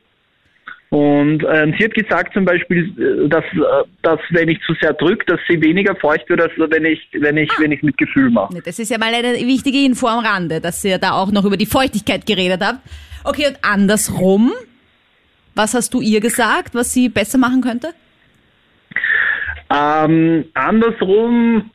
Und 0.90 1.44
ähm, 1.52 1.74
sie 1.78 1.84
hat 1.84 1.94
gesagt 1.94 2.32
zum 2.32 2.46
Beispiel, 2.46 2.92
äh, 2.98 3.28
dass, 3.28 3.44
äh, 3.44 3.86
dass 4.02 4.18
wenn 4.30 4.48
ich 4.48 4.58
zu 4.66 4.72
sehr 4.80 4.94
drücke, 4.94 5.24
dass 5.26 5.38
sie 5.46 5.60
weniger 5.60 5.94
feucht 5.94 6.28
wird, 6.30 6.40
als 6.40 6.52
wenn 6.56 6.84
ich, 6.86 7.00
wenn 7.12 7.36
ich, 7.36 7.50
wenn 7.58 7.72
ich 7.72 7.82
mit 7.82 7.98
Gefühl 7.98 8.30
mache. 8.30 8.60
Das 8.64 8.78
ist 8.78 8.90
ja 8.90 8.96
mal 8.98 9.12
eine 9.12 9.34
wichtige 9.34 9.84
Info 9.84 10.06
am 10.06 10.24
Rande, 10.24 10.60
dass 10.60 10.82
ihr 10.84 10.98
da 10.98 11.12
auch 11.12 11.30
noch 11.30 11.44
über 11.44 11.58
die 11.58 11.66
Feuchtigkeit 11.66 12.24
geredet 12.24 12.62
habt. 12.64 12.80
Okay, 13.24 13.48
und 13.48 13.58
andersrum, 13.62 14.52
was 15.54 15.74
hast 15.74 15.92
du 15.92 16.00
ihr 16.00 16.20
gesagt, 16.20 16.74
was 16.74 16.92
sie 16.92 17.10
besser 17.10 17.36
machen 17.36 17.60
könnte? 17.60 17.88
Ähm, 19.70 20.46
andersrum, 20.54 21.70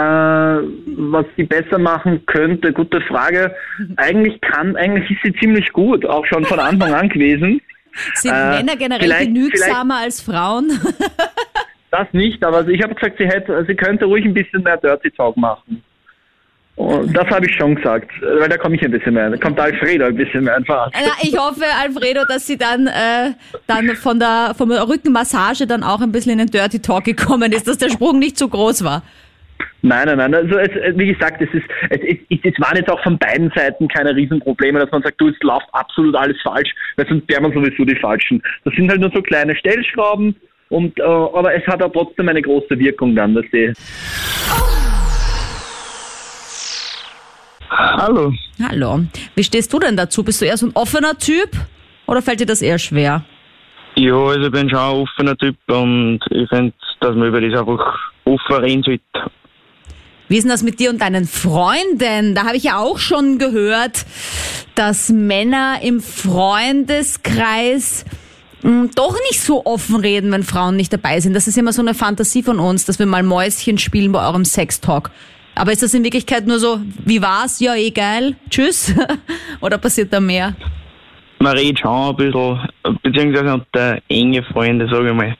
was 0.00 1.26
sie 1.36 1.44
besser 1.44 1.78
machen 1.78 2.24
könnte, 2.26 2.72
gute 2.72 3.00
Frage. 3.02 3.54
Eigentlich 3.96 4.40
kann, 4.40 4.76
eigentlich 4.76 5.10
ist 5.10 5.18
sie 5.24 5.32
ziemlich 5.40 5.72
gut, 5.72 6.04
auch 6.06 6.24
schon 6.26 6.44
von 6.44 6.58
Anfang 6.58 6.92
an 6.94 7.08
gewesen. 7.08 7.60
Sind 8.14 8.32
Äh, 8.32 8.50
Männer 8.56 8.76
generell 8.76 9.00
vielleicht- 9.02 9.26
genügsamer 9.34 9.96
als 9.98 10.20
Frauen? 10.22 10.70
Das 11.90 12.06
nicht, 12.12 12.44
aber 12.44 12.68
ich 12.68 12.82
habe 12.82 12.94
gesagt, 12.94 13.16
sie 13.16 13.26
hätte, 13.26 13.64
sie 13.66 13.74
könnte 13.74 14.04
ruhig 14.04 14.22
ein 14.22 14.34
bisschen 14.34 14.62
mehr 14.62 14.76
Dirty 14.76 15.10
Talk 15.10 15.34
machen. 15.38 15.82
Und 16.76 17.16
das 17.16 17.26
habe 17.28 17.46
ich 17.46 17.54
schon 17.56 17.76
gesagt, 17.76 18.10
weil 18.20 18.46
da 18.46 18.58
komme 18.58 18.76
ich 18.76 18.82
ein 18.82 18.90
bisschen 18.90 19.14
mehr, 19.14 19.30
da 19.30 19.38
kommt 19.38 19.58
Alfredo 19.58 20.04
ein 20.04 20.14
bisschen 20.14 20.44
mehr 20.44 20.56
einfach. 20.56 20.90
Na, 20.92 21.12
ich 21.22 21.34
hoffe, 21.38 21.64
Alfredo, 21.82 22.26
dass 22.28 22.46
sie 22.46 22.58
dann, 22.58 22.88
äh, 22.88 23.30
dann 23.66 23.96
von 23.96 24.18
der, 24.20 24.54
von 24.54 24.68
der 24.68 24.86
Rückenmassage 24.86 25.66
dann 25.66 25.82
auch 25.82 26.02
ein 26.02 26.12
bisschen 26.12 26.32
in 26.32 26.38
den 26.38 26.48
Dirty 26.48 26.78
Talk 26.82 27.04
gekommen 27.04 27.52
ist, 27.52 27.66
dass 27.66 27.78
der 27.78 27.88
Sprung 27.88 28.18
nicht 28.18 28.36
zu 28.36 28.50
groß 28.50 28.84
war. 28.84 29.02
Nein, 29.82 30.06
nein, 30.06 30.18
nein. 30.18 30.34
Also 30.34 30.58
es, 30.58 30.70
wie 30.98 31.12
gesagt, 31.12 31.40
es 31.40 31.48
ist, 31.54 31.66
es, 31.90 32.00
es, 32.30 32.38
es 32.42 32.60
waren 32.60 32.76
jetzt 32.76 32.90
auch 32.90 33.02
von 33.02 33.16
beiden 33.18 33.50
Seiten 33.54 33.86
keine 33.88 34.14
Riesenprobleme, 34.14 34.80
dass 34.80 34.90
man 34.90 35.02
sagt, 35.02 35.20
du, 35.20 35.28
es 35.28 35.36
läuft 35.40 35.66
absolut 35.72 36.16
alles 36.16 36.36
falsch, 36.42 36.70
weil 36.96 37.06
sonst 37.08 37.28
wären 37.28 37.44
wir 37.44 37.52
sowieso 37.52 37.84
die 37.84 37.96
Falschen. 37.96 38.42
Das 38.64 38.74
sind 38.74 38.90
halt 38.90 39.00
nur 39.00 39.10
so 39.14 39.22
kleine 39.22 39.54
Stellschrauben, 39.56 40.34
und, 40.70 40.98
äh, 40.98 41.02
aber 41.02 41.54
es 41.54 41.66
hat 41.66 41.82
auch 41.82 41.92
trotzdem 41.92 42.28
eine 42.28 42.42
große 42.42 42.78
Wirkung 42.78 43.14
dann, 43.16 43.34
dass 43.34 43.44
die. 43.52 43.72
Hallo. 47.70 48.32
Hallo. 48.62 49.00
Wie 49.34 49.44
stehst 49.44 49.72
du 49.72 49.78
denn 49.78 49.96
dazu? 49.96 50.22
Bist 50.22 50.40
du 50.40 50.46
eher 50.46 50.56
so 50.56 50.66
ein 50.66 50.72
offener 50.74 51.16
Typ 51.16 51.50
oder 52.06 52.22
fällt 52.22 52.40
dir 52.40 52.46
das 52.46 52.62
eher 52.62 52.78
schwer? 52.78 53.24
Ja, 53.94 54.14
also 54.14 54.46
ich 54.46 54.52
bin 54.52 54.68
schon 54.68 54.78
ein 54.78 54.94
offener 54.94 55.36
Typ 55.36 55.56
und 55.68 56.20
ich 56.30 56.48
finde, 56.48 56.72
dass 57.00 57.14
man 57.14 57.28
über 57.28 57.40
das 57.40 57.58
einfach 57.58 57.98
offen 58.24 58.64
reden 58.64 58.82
sollte. 58.82 59.02
Wie 60.28 60.36
ist 60.36 60.44
denn 60.44 60.50
das 60.50 60.62
mit 60.62 60.78
dir 60.78 60.90
und 60.90 61.00
deinen 61.00 61.26
Freunden? 61.26 62.34
Da 62.34 62.44
habe 62.44 62.56
ich 62.56 62.64
ja 62.64 62.78
auch 62.78 62.98
schon 62.98 63.38
gehört, 63.38 64.04
dass 64.74 65.08
Männer 65.08 65.78
im 65.82 66.00
Freundeskreis 66.00 68.04
mh, 68.62 68.90
doch 68.94 69.16
nicht 69.30 69.40
so 69.40 69.64
offen 69.64 69.96
reden, 69.96 70.30
wenn 70.30 70.42
Frauen 70.42 70.76
nicht 70.76 70.92
dabei 70.92 71.20
sind. 71.20 71.34
Das 71.34 71.48
ist 71.48 71.56
immer 71.56 71.72
so 71.72 71.82
eine 71.82 71.94
Fantasie 71.94 72.42
von 72.42 72.58
uns, 72.58 72.84
dass 72.84 72.98
wir 72.98 73.06
mal 73.06 73.22
Mäuschen 73.22 73.78
spielen 73.78 74.12
bei 74.12 74.26
eurem 74.26 74.44
Sextalk. 74.44 75.10
Aber 75.54 75.72
ist 75.72 75.82
das 75.82 75.94
in 75.94 76.04
Wirklichkeit 76.04 76.46
nur 76.46 76.58
so, 76.58 76.80
wie 77.04 77.20
war's? 77.20 77.58
Ja, 77.58 77.74
eh 77.74 77.90
geil. 77.90 78.36
Tschüss. 78.48 78.94
Oder 79.60 79.78
passiert 79.78 80.12
da 80.12 80.20
mehr? 80.20 80.54
Man 81.40 81.56
redet 81.56 81.80
schon 81.80 82.10
ein 82.10 82.16
bisschen, 82.16 82.68
beziehungsweise 83.02 83.54
unter 83.54 83.98
enge 84.08 84.42
Freunde, 84.44 84.88
sage 84.88 85.08
ich 85.08 85.14
mal. 85.14 85.36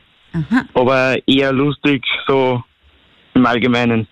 Aber 0.75 1.17
eher 1.27 1.53
lustig, 1.53 2.05
so 2.27 2.63
im 3.35 3.47
Allgemeinen. 3.47 4.09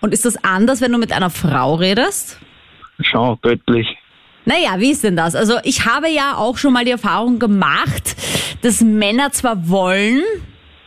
Und 0.00 0.12
ist 0.12 0.24
das 0.24 0.42
anders, 0.44 0.80
wenn 0.80 0.92
du 0.92 0.98
mit 0.98 1.12
einer 1.12 1.30
Frau 1.30 1.74
redest? 1.74 2.38
Schon 3.00 3.38
deutlich. 3.42 3.86
Naja, 4.44 4.78
wie 4.78 4.92
ist 4.92 5.04
denn 5.04 5.16
das? 5.16 5.34
Also 5.34 5.58
ich 5.62 5.84
habe 5.84 6.08
ja 6.08 6.36
auch 6.36 6.56
schon 6.56 6.72
mal 6.72 6.84
die 6.84 6.90
Erfahrung 6.90 7.38
gemacht, 7.38 8.16
dass 8.62 8.80
Männer 8.80 9.30
zwar 9.32 9.68
wollen, 9.68 10.22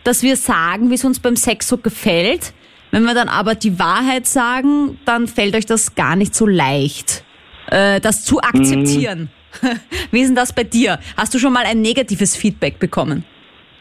dass 0.04 0.24
wir 0.24 0.36
sagen, 0.36 0.90
wie 0.90 0.96
es 0.96 1.06
uns 1.06 1.20
beim 1.20 1.36
Sex 1.36 1.68
so 1.68 1.78
gefällt, 1.78 2.54
wenn 2.90 3.04
wir 3.04 3.14
dann 3.14 3.30
aber 3.30 3.56
die 3.56 3.78
Wahrheit 3.80 4.28
sagen, 4.28 4.98
dann 5.06 5.28
fällt 5.28 5.56
euch 5.56 5.66
das 5.66 5.96
gar 5.96 6.16
nicht 6.16 6.34
so 6.34 6.48
leicht, 6.48 7.24
äh, 7.68 8.02
das 8.02 8.26
zu 8.26 8.42
akzeptieren. 8.42 9.30
Wie 10.12 10.22
ist 10.22 10.30
denn 10.30 10.36
das 10.36 10.54
bei 10.54 10.64
dir? 10.64 11.00
Hast 11.16 11.34
du 11.34 11.40
schon 11.40 11.54
mal 11.54 11.66
ein 11.66 11.82
negatives 11.82 12.36
Feedback 12.36 12.80
bekommen? 12.80 13.24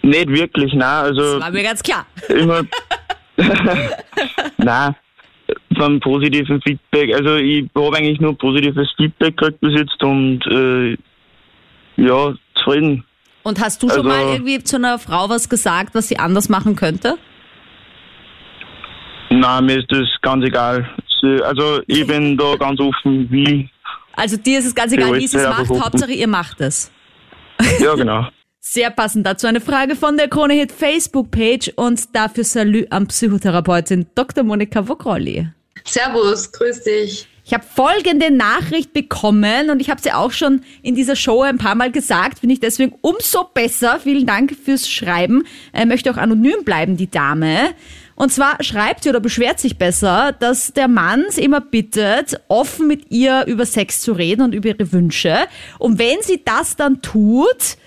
Nicht 0.02 0.28
wirklich, 0.28 0.72
nein. 0.74 1.04
Also 1.04 1.40
War 1.40 1.50
mir 1.50 1.62
ganz 1.62 1.82
klar. 1.82 2.06
immer. 2.28 2.62
nein, 4.58 4.94
vom 5.80 6.00
positiven 6.00 6.60
Feedback. 6.62 7.14
Also 7.14 7.36
ich 7.36 7.68
habe 7.74 7.96
eigentlich 7.96 8.20
nur 8.20 8.36
positives 8.36 8.88
Feedback 8.96 9.36
gekriegt 9.36 9.60
bis 9.60 9.78
jetzt 9.78 10.02
und 10.02 10.40
äh, 10.46 10.96
ja, 11.96 12.34
zufrieden. 12.56 13.04
Und 13.42 13.58
hast 13.60 13.82
du 13.82 13.88
schon 13.88 13.98
Also- 14.06 14.08
mal 14.08 14.32
irgendwie 14.34 14.62
zu 14.62 14.76
einer 14.76 14.98
Frau 14.98 15.28
was 15.28 15.48
gesagt, 15.48 15.94
was 15.94 16.08
sie 16.08 16.18
anders 16.18 16.48
machen 16.48 16.76
könnte? 16.76 17.16
Nein, 19.30 19.66
mir 19.66 19.78
ist 19.78 19.90
das 19.90 20.06
ganz 20.22 20.44
egal. 20.44 20.88
Also 21.44 21.80
ich 21.86 22.06
bin 22.06 22.36
da 22.36 22.56
ganz 22.56 22.80
offen, 22.80 23.30
wie. 23.30 23.68
Also 24.14 24.36
dir 24.36 24.58
ist 24.58 24.66
es 24.66 24.74
ganz 24.74 24.92
egal, 24.92 25.14
wie 25.14 25.26
sie 25.26 25.36
es 25.36 25.46
macht. 25.48 25.70
Hauptsache 25.70 26.12
ihr 26.12 26.26
macht 26.26 26.60
es. 26.60 26.90
Ja, 27.78 27.94
genau. 27.94 28.26
Sehr 28.62 28.90
passend 28.90 29.26
dazu 29.26 29.46
eine 29.46 29.60
Frage 29.60 29.96
von 29.96 30.16
der 30.16 30.28
Krone 30.28 30.54
Hit 30.54 30.72
Facebook-Page 30.72 31.72
und 31.76 32.14
dafür 32.14 32.44
Salü 32.44 32.86
an 32.90 33.06
Psychotherapeutin 33.06 34.06
Dr. 34.14 34.44
Monika 34.44 34.86
Vogrolli. 34.86 35.48
Servus, 35.84 36.52
grüß 36.52 36.82
dich. 36.84 37.26
Ich 37.50 37.54
habe 37.54 37.64
folgende 37.64 38.30
Nachricht 38.30 38.92
bekommen 38.92 39.70
und 39.70 39.80
ich 39.80 39.90
habe 39.90 40.00
sie 40.00 40.12
auch 40.12 40.30
schon 40.30 40.62
in 40.82 40.94
dieser 40.94 41.16
Show 41.16 41.42
ein 41.42 41.58
paar 41.58 41.74
Mal 41.74 41.90
gesagt, 41.90 42.38
finde 42.38 42.52
ich 42.52 42.60
deswegen 42.60 42.94
umso 43.00 43.42
besser. 43.42 43.98
Vielen 43.98 44.24
Dank 44.24 44.54
fürs 44.64 44.88
Schreiben. 44.88 45.42
Äh, 45.72 45.84
möchte 45.84 46.12
auch 46.12 46.16
anonym 46.16 46.62
bleiben, 46.64 46.96
die 46.96 47.10
Dame. 47.10 47.70
Und 48.14 48.32
zwar 48.32 48.62
schreibt 48.62 49.02
sie 49.02 49.08
oder 49.08 49.18
beschwert 49.18 49.58
sich 49.58 49.78
besser, 49.78 50.30
dass 50.30 50.74
der 50.74 50.86
Mann 50.86 51.24
sie 51.30 51.42
immer 51.42 51.60
bittet, 51.60 52.40
offen 52.46 52.86
mit 52.86 53.10
ihr 53.10 53.46
über 53.46 53.66
Sex 53.66 54.00
zu 54.00 54.12
reden 54.12 54.42
und 54.42 54.54
über 54.54 54.68
ihre 54.68 54.92
Wünsche. 54.92 55.38
Und 55.78 55.98
wenn 55.98 56.22
sie 56.22 56.42
das 56.44 56.76
dann 56.76 57.02
tut, 57.02 57.78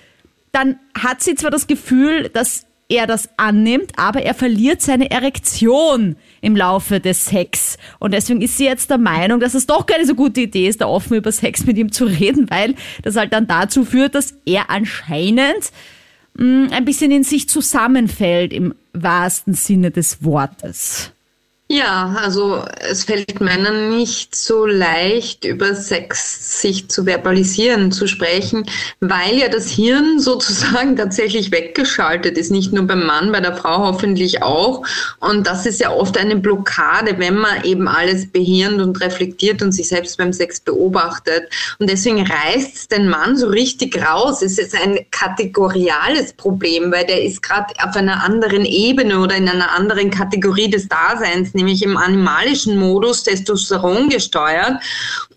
dann 0.52 0.78
hat 0.94 1.22
sie 1.22 1.36
zwar 1.36 1.52
das 1.52 1.68
Gefühl, 1.68 2.28
dass 2.28 2.66
er 2.94 3.08
das 3.08 3.30
annimmt, 3.38 3.92
aber 3.98 4.22
er 4.22 4.34
verliert 4.34 4.82
seine 4.82 5.10
Erektion 5.10 6.16
im 6.42 6.56
Laufe 6.56 7.00
des 7.00 7.26
Sex. 7.26 7.78
Und 8.00 8.14
deswegen 8.14 8.42
ist 8.42 8.58
sie 8.58 8.66
jetzt 8.66 8.90
der 8.90 8.98
Meinung, 8.98 9.40
dass 9.40 9.54
es 9.54 9.66
doch 9.66 9.86
keine 9.86 10.06
so 10.06 10.16
gute 10.16 10.42
Idee 10.42 10.68
ist, 10.68 10.82
da 10.82 10.88
offen 10.88 11.16
über 11.16 11.32
Sex 11.32 11.66
mit 11.66 11.78
ihm 11.78 11.92
zu 11.92 12.06
reden, 12.20 12.50
weil 12.50 12.76
das 13.02 13.16
halt 13.16 13.34
dann 13.34 13.48
dazu 13.48 13.86
führt, 13.86 14.16
dass 14.16 14.36
er 14.46 14.70
anscheinend 14.70 15.72
mh, 16.36 16.46
mm, 16.46 16.70
ein 16.72 16.86
bisschen 16.86 17.12
in 17.12 17.24
sich 17.24 17.50
zusammenfällt 17.50 18.54
im 18.54 18.76
wahrsten 18.94 19.54
Sinne 19.54 19.90
des 19.90 20.24
Wortes. 20.24 21.13
Ja, 21.70 22.18
also 22.22 22.66
es 22.82 23.06
fällt 23.06 23.40
Männern 23.40 23.90
nicht 23.90 24.36
so 24.36 24.66
leicht, 24.66 25.46
über 25.46 25.74
Sex 25.74 26.62
sich 26.62 26.90
zu 26.90 27.06
verbalisieren, 27.06 27.92
zu 27.92 28.06
sprechen, 28.06 28.66
weil 29.00 29.38
ja 29.38 29.48
das 29.48 29.70
Hirn 29.70 30.20
sozusagen 30.20 30.98
tatsächlich 30.98 31.52
weggeschaltet 31.52 32.38
ist. 32.38 32.52
Nicht 32.52 32.74
nur 32.74 32.86
beim 32.86 33.06
Mann, 33.06 33.32
bei 33.32 33.40
der 33.40 33.56
Frau 33.56 33.78
hoffentlich 33.78 34.44
auch. 34.44 34.86
Und 35.22 35.48
das 35.48 35.66
ist 35.66 35.80
ja 35.80 35.90
oft 35.92 36.18
eine 36.18 36.36
Blockade, 36.36 37.18
wenn 37.18 37.38
man 37.38 37.64
eben 37.64 37.88
alles 37.88 38.30
behirnt 38.30 38.82
und 38.82 39.00
reflektiert 39.02 39.62
und 39.62 39.72
sich 39.72 39.88
selbst 39.88 40.18
beim 40.18 40.34
Sex 40.34 40.60
beobachtet. 40.60 41.44
Und 41.80 41.90
deswegen 41.90 42.28
reißt 42.28 42.76
es 42.76 42.88
den 42.90 43.08
Mann 43.08 43.38
so 43.38 43.48
richtig 43.48 43.98
raus. 44.06 44.42
Es 44.42 44.60
ist 44.60 44.76
ein 44.76 45.00
kategoriales 45.12 46.34
Problem, 46.34 46.92
weil 46.92 47.06
der 47.06 47.24
ist 47.24 47.42
gerade 47.42 47.74
auf 47.82 47.96
einer 47.96 48.22
anderen 48.22 48.66
Ebene 48.66 49.20
oder 49.20 49.38
in 49.38 49.48
einer 49.48 49.72
anderen 49.72 50.12
Kategorie 50.12 50.70
des 50.70 50.90
Daseins 50.90 51.54
nämlich 51.64 51.82
im 51.84 51.98
animalischen 51.98 52.78
Modus 52.78 53.24
Testosteron 53.24 54.10
gesteuert. 54.10 54.84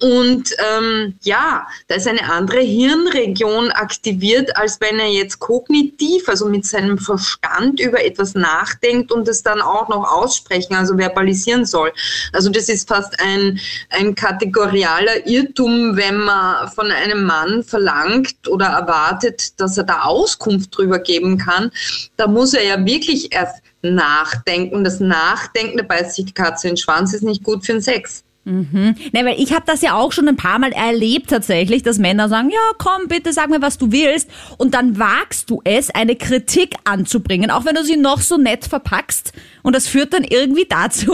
Und 0.00 0.50
ähm, 0.59 1.14
ja, 1.23 1.66
da 1.88 1.95
ist 1.95 2.06
eine 2.06 2.30
andere 2.30 2.61
Hirnregion 2.61 3.71
aktiviert, 3.71 4.54
als 4.56 4.80
wenn 4.80 4.99
er 4.99 5.09
jetzt 5.09 5.38
kognitiv, 5.38 6.28
also 6.28 6.49
mit 6.49 6.66
seinem 6.66 6.99
Verstand 6.99 7.80
über 7.80 8.04
etwas 8.04 8.35
nachdenkt 8.35 9.11
und 9.12 9.26
es 9.28 9.42
dann 9.42 9.62
auch 9.62 9.88
noch 9.88 10.04
aussprechen, 10.11 10.75
also 10.75 10.99
verbalisieren 10.99 11.64
soll. 11.64 11.92
Also 12.33 12.50
das 12.50 12.68
ist 12.68 12.88
fast 12.88 13.18
ein, 13.21 13.59
ein 13.90 14.14
kategorialer 14.14 15.26
Irrtum, 15.26 15.97
wenn 15.97 16.18
man 16.18 16.68
von 16.68 16.90
einem 16.90 17.25
Mann 17.25 17.62
verlangt 17.62 18.49
oder 18.49 18.66
erwartet, 18.66 19.59
dass 19.61 19.78
er 19.78 19.85
da 19.85 20.02
Auskunft 20.02 20.76
drüber 20.76 20.99
geben 20.99 21.38
kann. 21.38 21.71
Da 22.16 22.26
muss 22.26 22.52
er 22.52 22.64
ja 22.64 22.85
wirklich 22.85 23.33
erst 23.33 23.62
Nachdenken. 23.95 24.85
Das 24.85 25.00
Nachdenken, 25.00 25.78
da 25.78 25.85
beißt 25.85 26.16
sich 26.16 26.26
die 26.26 26.35
Katze 26.35 26.69
in 26.69 26.73
den 26.75 26.78
Schwanz, 26.78 27.14
ist 27.14 27.23
nicht 27.23 27.43
gut 27.43 27.64
für 27.64 27.73
den 27.73 27.83
Sex. 27.83 28.25
Mhm. 28.47 28.95
Ne, 29.12 29.25
weil 29.25 29.40
ich 29.40 29.52
habe 29.52 29.64
das 29.66 29.83
ja 29.83 29.95
auch 29.95 30.12
schon 30.12 30.28
ein 30.28 30.37
paar 30.37 30.61
Mal 30.61 30.71
erlebt 30.71 31.31
tatsächlich, 31.31 31.83
dass 31.83 31.99
Männer 31.99 32.28
sagen, 32.28 32.50
ja, 32.50 32.61
komm, 32.78 33.09
bitte 33.09 33.33
sag 33.33 33.50
mir, 33.50 33.61
was 33.61 33.76
du 33.76 33.90
willst. 33.90 34.31
Und 34.57 34.75
dann 34.75 35.00
wagst 35.00 35.50
du 35.50 35.61
es, 35.64 35.90
eine 35.90 36.14
Kritik 36.14 36.76
anzubringen, 36.85 37.50
auch 37.50 37.64
wenn 37.64 37.75
du 37.75 37.83
sie 37.83 37.97
noch 37.97 38.21
so 38.21 38.37
nett 38.37 38.64
verpackst. 38.64 39.33
Und 39.62 39.75
das 39.75 39.88
führt 39.88 40.12
dann 40.12 40.23
irgendwie 40.23 40.66
dazu, 40.69 41.12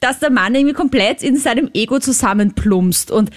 dass 0.00 0.18
der 0.18 0.30
Mann 0.30 0.54
irgendwie 0.54 0.74
komplett 0.74 1.22
in 1.22 1.38
seinem 1.38 1.70
Ego 1.72 2.00
zusammenplumpst. 2.00 3.10
Und 3.10 3.30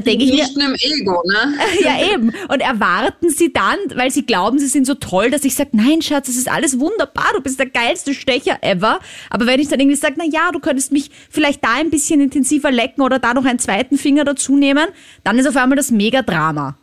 denke 0.00 0.24
ich 0.24 0.32
Nicht 0.32 0.56
nur 0.56 0.68
im 0.68 0.74
Ego, 0.74 1.22
ne? 1.26 1.54
ja, 1.82 2.14
eben. 2.14 2.32
Und 2.48 2.60
erwarten 2.60 3.28
sie 3.28 3.52
dann, 3.52 3.76
weil 3.94 4.10
sie 4.10 4.24
glauben, 4.24 4.58
sie 4.58 4.66
sind 4.66 4.86
so 4.86 4.94
toll, 4.94 5.30
dass 5.30 5.44
ich 5.44 5.54
sage, 5.54 5.70
nein, 5.72 6.00
Schatz, 6.00 6.26
das 6.26 6.36
ist 6.36 6.50
alles 6.50 6.80
wunderbar, 6.80 7.26
du 7.34 7.42
bist 7.42 7.58
der 7.58 7.66
geilste 7.68 8.14
Stecher 8.14 8.58
ever. 8.62 9.00
Aber 9.28 9.46
wenn 9.46 9.60
ich 9.60 9.68
dann 9.68 9.80
irgendwie 9.80 9.96
sage, 9.96 10.14
na 10.16 10.24
ja, 10.24 10.50
du 10.50 10.60
könntest 10.60 10.92
mich 10.92 11.10
vielleicht 11.28 11.62
da 11.62 11.74
ein 11.74 11.90
bisschen 11.90 12.20
intensiver 12.20 12.70
lecken 12.70 13.02
oder 13.02 13.18
da 13.18 13.34
noch 13.34 13.44
einen 13.44 13.58
zweiten 13.58 13.98
Finger 13.98 14.24
dazu 14.24 14.56
nehmen, 14.56 14.88
dann 15.24 15.38
ist 15.38 15.46
auf 15.46 15.56
einmal 15.56 15.76
das 15.76 15.90
Mega-Drama. 15.90 16.76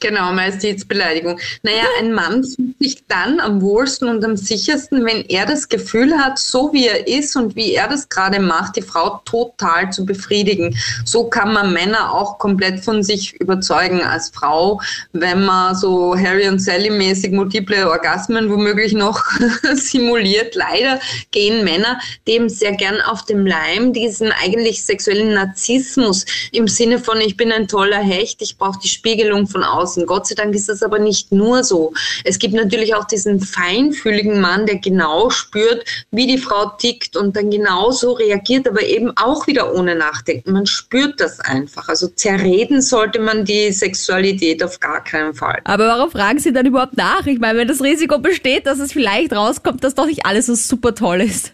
Genau, 0.00 0.32
Majestätsbeleidigung. 0.32 1.38
Naja, 1.62 1.84
ein 1.98 2.14
Mann 2.14 2.42
fühlt 2.42 2.78
sich 2.78 3.04
dann 3.06 3.38
am 3.38 3.60
wohlsten 3.60 4.08
und 4.08 4.24
am 4.24 4.34
sichersten, 4.34 5.04
wenn 5.04 5.26
er 5.28 5.44
das 5.44 5.68
Gefühl 5.68 6.14
hat, 6.18 6.38
so 6.38 6.72
wie 6.72 6.86
er 6.86 7.06
ist 7.06 7.36
und 7.36 7.54
wie 7.54 7.74
er 7.74 7.86
das 7.86 8.08
gerade 8.08 8.40
macht, 8.40 8.76
die 8.76 8.82
Frau 8.82 9.20
total 9.26 9.92
zu 9.92 10.06
befriedigen. 10.06 10.74
So 11.04 11.24
kann 11.24 11.52
man 11.52 11.74
Männer 11.74 12.14
auch 12.14 12.38
komplett 12.38 12.82
von 12.82 13.02
sich 13.02 13.38
überzeugen 13.40 14.02
als 14.02 14.30
Frau, 14.30 14.80
wenn 15.12 15.44
man 15.44 15.76
so 15.76 16.16
Harry 16.16 16.48
und 16.48 16.60
Sally 16.60 16.88
mäßig 16.88 17.32
multiple 17.32 17.90
Orgasmen 17.90 18.48
womöglich 18.48 18.94
noch 18.94 19.22
simuliert. 19.74 20.54
Leider 20.54 20.98
gehen 21.30 21.62
Männer 21.62 22.00
dem 22.26 22.48
sehr 22.48 22.72
gern 22.72 23.02
auf 23.02 23.26
dem 23.26 23.46
Leim, 23.46 23.92
diesen 23.92 24.32
eigentlich 24.32 24.82
sexuellen 24.82 25.34
Narzissmus 25.34 26.24
im 26.52 26.68
Sinne 26.68 26.98
von, 26.98 27.20
ich 27.20 27.36
bin 27.36 27.52
ein 27.52 27.68
toller 27.68 28.00
Hecht, 28.00 28.40
ich 28.40 28.56
brauche 28.56 28.80
die 28.82 28.88
Spiegelung 28.88 29.46
von 29.46 29.62
außen 29.62 29.89
außen. 29.90 30.06
Gott 30.06 30.26
sei 30.26 30.34
Dank 30.34 30.54
ist 30.54 30.68
das 30.68 30.82
aber 30.82 30.98
nicht 30.98 31.32
nur 31.32 31.64
so. 31.64 31.92
Es 32.24 32.38
gibt 32.38 32.54
natürlich 32.54 32.94
auch 32.94 33.04
diesen 33.04 33.40
feinfühligen 33.40 34.40
Mann, 34.40 34.66
der 34.66 34.76
genau 34.76 35.30
spürt, 35.30 35.84
wie 36.10 36.26
die 36.26 36.38
Frau 36.38 36.72
tickt 36.78 37.16
und 37.16 37.36
dann 37.36 37.50
genauso 37.50 38.12
reagiert, 38.12 38.68
aber 38.68 38.82
eben 38.82 39.12
auch 39.16 39.46
wieder 39.46 39.74
ohne 39.74 39.94
Nachdenken. 39.94 40.52
Man 40.52 40.66
spürt 40.66 41.20
das 41.20 41.40
einfach. 41.40 41.88
Also 41.88 42.08
zerreden 42.08 42.80
sollte 42.82 43.20
man 43.20 43.44
die 43.44 43.72
Sexualität 43.72 44.62
auf 44.62 44.80
gar 44.80 45.02
keinen 45.02 45.34
Fall. 45.34 45.60
Aber 45.64 45.86
warum 45.86 46.10
fragen 46.10 46.38
Sie 46.38 46.52
dann 46.52 46.66
überhaupt 46.66 46.96
nach? 46.96 47.26
Ich 47.26 47.38
meine, 47.38 47.58
wenn 47.58 47.68
das 47.68 47.82
Risiko 47.82 48.18
besteht, 48.18 48.66
dass 48.66 48.78
es 48.78 48.92
vielleicht 48.92 49.32
rauskommt, 49.32 49.84
dass 49.84 49.94
doch 49.94 50.06
nicht 50.06 50.26
alles 50.26 50.46
so 50.46 50.54
super 50.54 50.94
toll 50.94 51.20
ist. 51.22 51.52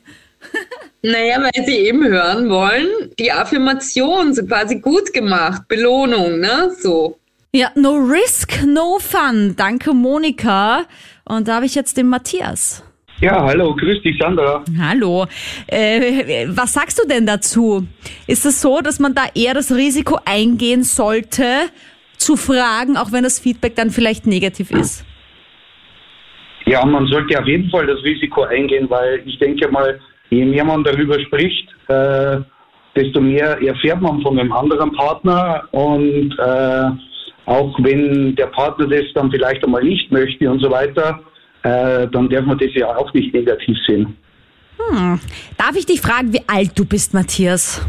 Naja, 1.02 1.40
weil 1.40 1.64
sie 1.64 1.76
eben 1.76 2.04
hören 2.04 2.48
wollen, 2.48 2.88
die 3.16 3.30
Affirmation, 3.30 4.34
so 4.34 4.44
quasi 4.44 4.80
gut 4.80 5.12
gemacht, 5.12 5.62
Belohnung, 5.68 6.40
ne? 6.40 6.74
So. 6.80 7.16
Ja, 7.52 7.70
no 7.74 7.96
risk, 7.96 8.64
no 8.66 8.98
fun. 8.98 9.54
Danke, 9.56 9.94
Monika. 9.94 10.84
Und 11.24 11.48
da 11.48 11.56
habe 11.56 11.66
ich 11.66 11.74
jetzt 11.74 11.96
den 11.96 12.08
Matthias. 12.08 12.82
Ja, 13.20 13.42
hallo, 13.42 13.74
grüß 13.74 14.02
dich, 14.02 14.18
Sandra. 14.18 14.62
Hallo. 14.78 15.26
Äh, 15.66 16.48
was 16.48 16.74
sagst 16.74 16.98
du 17.02 17.08
denn 17.08 17.24
dazu? 17.24 17.86
Ist 18.26 18.44
es 18.44 18.60
so, 18.60 18.80
dass 18.82 18.98
man 19.00 19.14
da 19.14 19.22
eher 19.34 19.54
das 19.54 19.72
Risiko 19.74 20.18
eingehen 20.26 20.82
sollte, 20.82 21.44
zu 22.18 22.36
fragen, 22.36 22.96
auch 22.96 23.12
wenn 23.12 23.24
das 23.24 23.40
Feedback 23.40 23.74
dann 23.74 23.90
vielleicht 23.90 24.26
negativ 24.26 24.70
ist? 24.70 25.04
Ja, 26.66 26.84
man 26.84 27.06
sollte 27.06 27.38
auf 27.38 27.46
jeden 27.46 27.70
Fall 27.70 27.86
das 27.86 28.02
Risiko 28.02 28.42
eingehen, 28.42 28.90
weil 28.90 29.22
ich 29.24 29.38
denke 29.38 29.68
mal, 29.68 29.98
je 30.30 30.44
mehr 30.44 30.64
man 30.64 30.84
darüber 30.84 31.18
spricht, 31.20 31.68
äh, 31.88 32.38
desto 32.96 33.20
mehr 33.20 33.62
erfährt 33.62 34.00
man 34.00 34.20
von 34.20 34.36
dem 34.36 34.52
anderen 34.52 34.92
Partner 34.92 35.68
und 35.70 36.32
äh, 36.38 36.90
auch 37.46 37.76
wenn 37.78 38.34
der 38.36 38.46
Partner 38.48 38.86
das 38.86 39.04
dann 39.14 39.30
vielleicht 39.30 39.64
einmal 39.64 39.82
nicht 39.82 40.10
möchte 40.12 40.50
und 40.50 40.60
so 40.60 40.70
weiter, 40.70 41.20
äh, 41.62 42.06
dann 42.08 42.28
darf 42.28 42.44
man 42.44 42.58
das 42.58 42.70
ja 42.74 42.94
auch 42.94 43.12
nicht 43.14 43.32
negativ 43.32 43.76
sehen. 43.86 44.16
Hm. 44.78 45.18
Darf 45.56 45.76
ich 45.76 45.86
dich 45.86 46.00
fragen, 46.00 46.32
wie 46.32 46.42
alt 46.46 46.72
du 46.74 46.84
bist, 46.84 47.14
Matthias? 47.14 47.86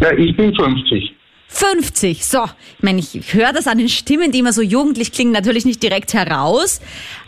Ja, 0.00 0.12
ich 0.12 0.36
bin 0.36 0.54
50. 0.54 1.14
50, 1.48 2.26
so. 2.26 2.44
Ich 2.76 2.82
meine, 2.82 2.98
ich 2.98 3.32
höre 3.32 3.52
das 3.52 3.66
an 3.66 3.78
den 3.78 3.88
Stimmen, 3.88 4.32
die 4.32 4.40
immer 4.40 4.52
so 4.52 4.62
jugendlich 4.62 5.12
klingen, 5.12 5.32
natürlich 5.32 5.64
nicht 5.64 5.82
direkt 5.82 6.12
heraus. 6.12 6.80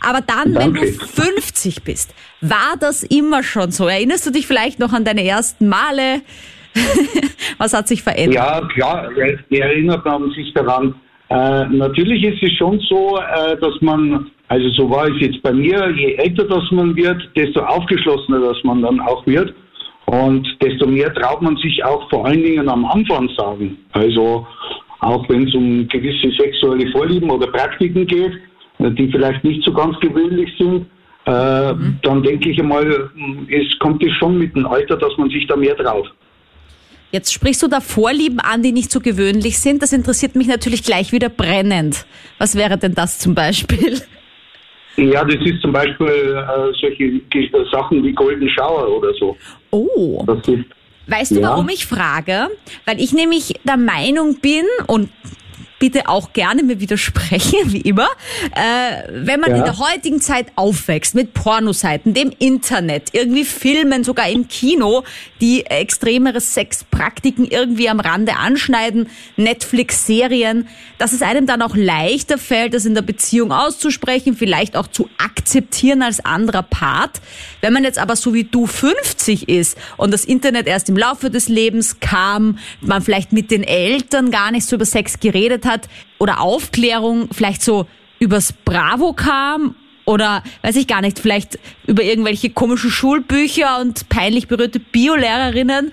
Aber 0.05 0.21
dann, 0.21 0.53
Danke. 0.53 0.81
wenn 0.81 0.97
du 0.97 1.05
50 1.05 1.83
bist, 1.83 2.13
war 2.41 2.75
das 2.79 3.03
immer 3.03 3.43
schon 3.43 3.71
so? 3.71 3.87
Erinnerst 3.87 4.27
du 4.27 4.31
dich 4.31 4.45
vielleicht 4.45 4.77
noch 4.77 4.93
an 4.93 5.05
deine 5.05 5.23
ersten 5.23 5.67
Male? 5.67 6.21
Was 7.57 7.73
hat 7.73 7.87
sich 7.87 8.03
verändert? 8.03 8.35
Ja, 8.35 8.67
klar, 8.73 9.09
erinnert 9.49 10.05
man 10.05 10.29
sich 10.31 10.53
daran. 10.53 10.93
Äh, 11.29 11.65
natürlich 11.67 12.23
ist 12.23 12.41
es 12.41 12.57
schon 12.57 12.79
so, 12.89 13.17
äh, 13.17 13.55
dass 13.57 13.79
man, 13.81 14.31
also 14.47 14.67
so 14.69 14.89
war 14.89 15.07
es 15.07 15.21
jetzt 15.21 15.41
bei 15.43 15.53
mir, 15.53 15.91
je 15.95 16.15
älter 16.15 16.45
das 16.45 16.63
man 16.71 16.95
wird, 16.95 17.21
desto 17.35 17.61
aufgeschlossener 17.61 18.39
das 18.39 18.57
man 18.63 18.81
dann 18.81 18.99
auch 18.99 19.25
wird. 19.27 19.53
Und 20.07 20.47
desto 20.59 20.87
mehr 20.87 21.13
traut 21.13 21.43
man 21.43 21.55
sich 21.57 21.85
auch 21.85 22.09
vor 22.09 22.25
allen 22.25 22.41
Dingen 22.41 22.67
am 22.67 22.83
Anfang 22.85 23.29
sagen. 23.37 23.77
Also 23.91 24.47
auch 25.01 25.29
wenn 25.29 25.47
es 25.47 25.53
um 25.53 25.87
gewisse 25.87 26.31
sexuelle 26.35 26.91
Vorlieben 26.91 27.29
oder 27.29 27.45
Praktiken 27.47 28.07
geht, 28.07 28.33
äh, 28.79 28.89
die 28.91 29.11
vielleicht 29.11 29.43
nicht 29.43 29.63
so 29.63 29.71
ganz 29.71 29.99
gewöhnlich 29.99 30.49
sind, 30.57 30.87
äh, 31.27 31.73
mhm. 31.73 31.99
dann 32.01 32.23
denke 32.23 32.49
ich 32.49 32.59
einmal, 32.59 33.11
es 33.49 33.79
kommt 33.79 34.03
es 34.03 34.11
schon 34.13 34.39
mit 34.39 34.55
dem 34.55 34.65
Alter, 34.65 34.97
dass 34.97 35.15
man 35.17 35.29
sich 35.29 35.45
da 35.45 35.55
mehr 35.55 35.77
traut. 35.77 36.11
Jetzt 37.11 37.33
sprichst 37.33 37.63
du 37.63 37.67
da 37.67 37.79
Vorlieben 37.81 38.39
an, 38.39 38.61
die 38.61 38.71
nicht 38.71 38.91
so 38.91 38.99
gewöhnlich 38.99 39.59
sind. 39.59 39.81
Das 39.81 39.93
interessiert 39.93 40.35
mich 40.35 40.47
natürlich 40.47 40.83
gleich 40.83 41.11
wieder 41.11 41.29
brennend. 41.29 42.05
Was 42.37 42.55
wäre 42.55 42.77
denn 42.77 42.93
das 42.93 43.17
zum 43.17 43.33
Beispiel? 43.33 43.99
Ja, 44.95 45.23
das 45.23 45.37
ist 45.45 45.61
zum 45.61 45.71
Beispiel 45.71 46.07
äh, 46.07 46.73
solche 46.79 47.21
Sachen 47.71 48.03
wie 48.03 48.11
Golden 48.11 48.49
Shower 48.49 48.97
oder 48.97 49.13
so. 49.13 49.37
Oh. 49.71 50.25
Ist, 50.27 50.65
weißt 51.07 51.31
du, 51.31 51.39
ja. 51.39 51.49
warum 51.49 51.69
ich 51.69 51.85
frage? 51.85 52.49
Weil 52.85 52.99
ich 52.99 53.13
nämlich 53.13 53.53
der 53.63 53.77
Meinung 53.77 54.39
bin 54.41 54.65
und 54.87 55.09
bitte 55.79 56.09
auch 56.09 56.33
gerne 56.33 56.61
mir 56.61 56.79
widersprechen, 56.79 57.59
wie 57.67 57.81
immer. 57.81 58.09
Äh, 58.55 59.03
wenn 59.11 59.39
man 59.39 59.51
ja. 59.51 59.57
in 59.57 59.63
der 59.63 59.79
heutigen 59.79 60.21
Zeit 60.21 60.47
aufwächst 60.55 61.15
mit 61.15 61.33
Pornoseiten, 61.33 62.13
dem 62.13 62.31
Internet, 62.37 63.09
irgendwie 63.13 63.45
Filmen, 63.45 64.03
sogar 64.03 64.29
im 64.29 64.47
Kino, 64.47 65.03
die 65.41 65.65
extremere 65.65 66.41
Sexpraktiken 66.41 67.45
irgendwie 67.45 67.89
am 67.89 67.99
Rande 67.99 68.35
anschneiden, 68.35 69.07
Netflix-Serien, 69.37 70.67
dass 70.97 71.13
es 71.13 71.21
einem 71.21 71.47
dann 71.47 71.61
auch 71.61 71.75
leichter 71.75 72.37
fällt, 72.37 72.73
das 72.73 72.85
in 72.85 72.93
der 72.93 73.01
Beziehung 73.01 73.53
auszusprechen, 73.53 74.35
vielleicht 74.35 74.75
auch 74.75 74.87
zu 74.87 75.09
akzeptieren 75.17 76.03
als 76.03 76.23
anderer 76.23 76.63
Part. 76.63 77.21
Wenn 77.61 77.71
man 77.71 77.85
jetzt 77.85 77.99
aber 77.99 78.17
so 78.17 78.33
wie 78.33 78.43
du 78.43 78.67
50 78.67 79.47
ist 79.47 79.77
und 79.95 80.11
das 80.11 80.25
Internet 80.25 80.67
erst 80.67 80.89
im 80.89 80.97
Laufe 80.97 81.29
des 81.29 81.47
Lebens 81.47 82.01
kam, 82.01 82.57
man 82.81 83.01
vielleicht 83.01 83.31
mit 83.31 83.49
den 83.49 83.63
Eltern 83.63 84.29
gar 84.29 84.51
nicht 84.51 84.65
so 84.65 84.75
über 84.75 84.85
Sex 84.85 85.19
geredet 85.19 85.65
hat 85.65 85.68
oder 86.17 86.41
Aufklärung 86.41 87.29
vielleicht 87.31 87.61
so 87.61 87.85
übers 88.19 88.53
Bravo 88.53 89.13
kam 89.13 89.75
oder 90.05 90.43
weiß 90.63 90.75
ich 90.75 90.87
gar 90.87 91.01
nicht, 91.01 91.19
vielleicht 91.19 91.59
über 91.85 92.03
irgendwelche 92.03 92.49
komischen 92.49 92.89
Schulbücher 92.89 93.79
und 93.79 94.09
peinlich 94.09 94.47
berührte 94.47 94.79
Biolehrerinnen, 94.79 95.91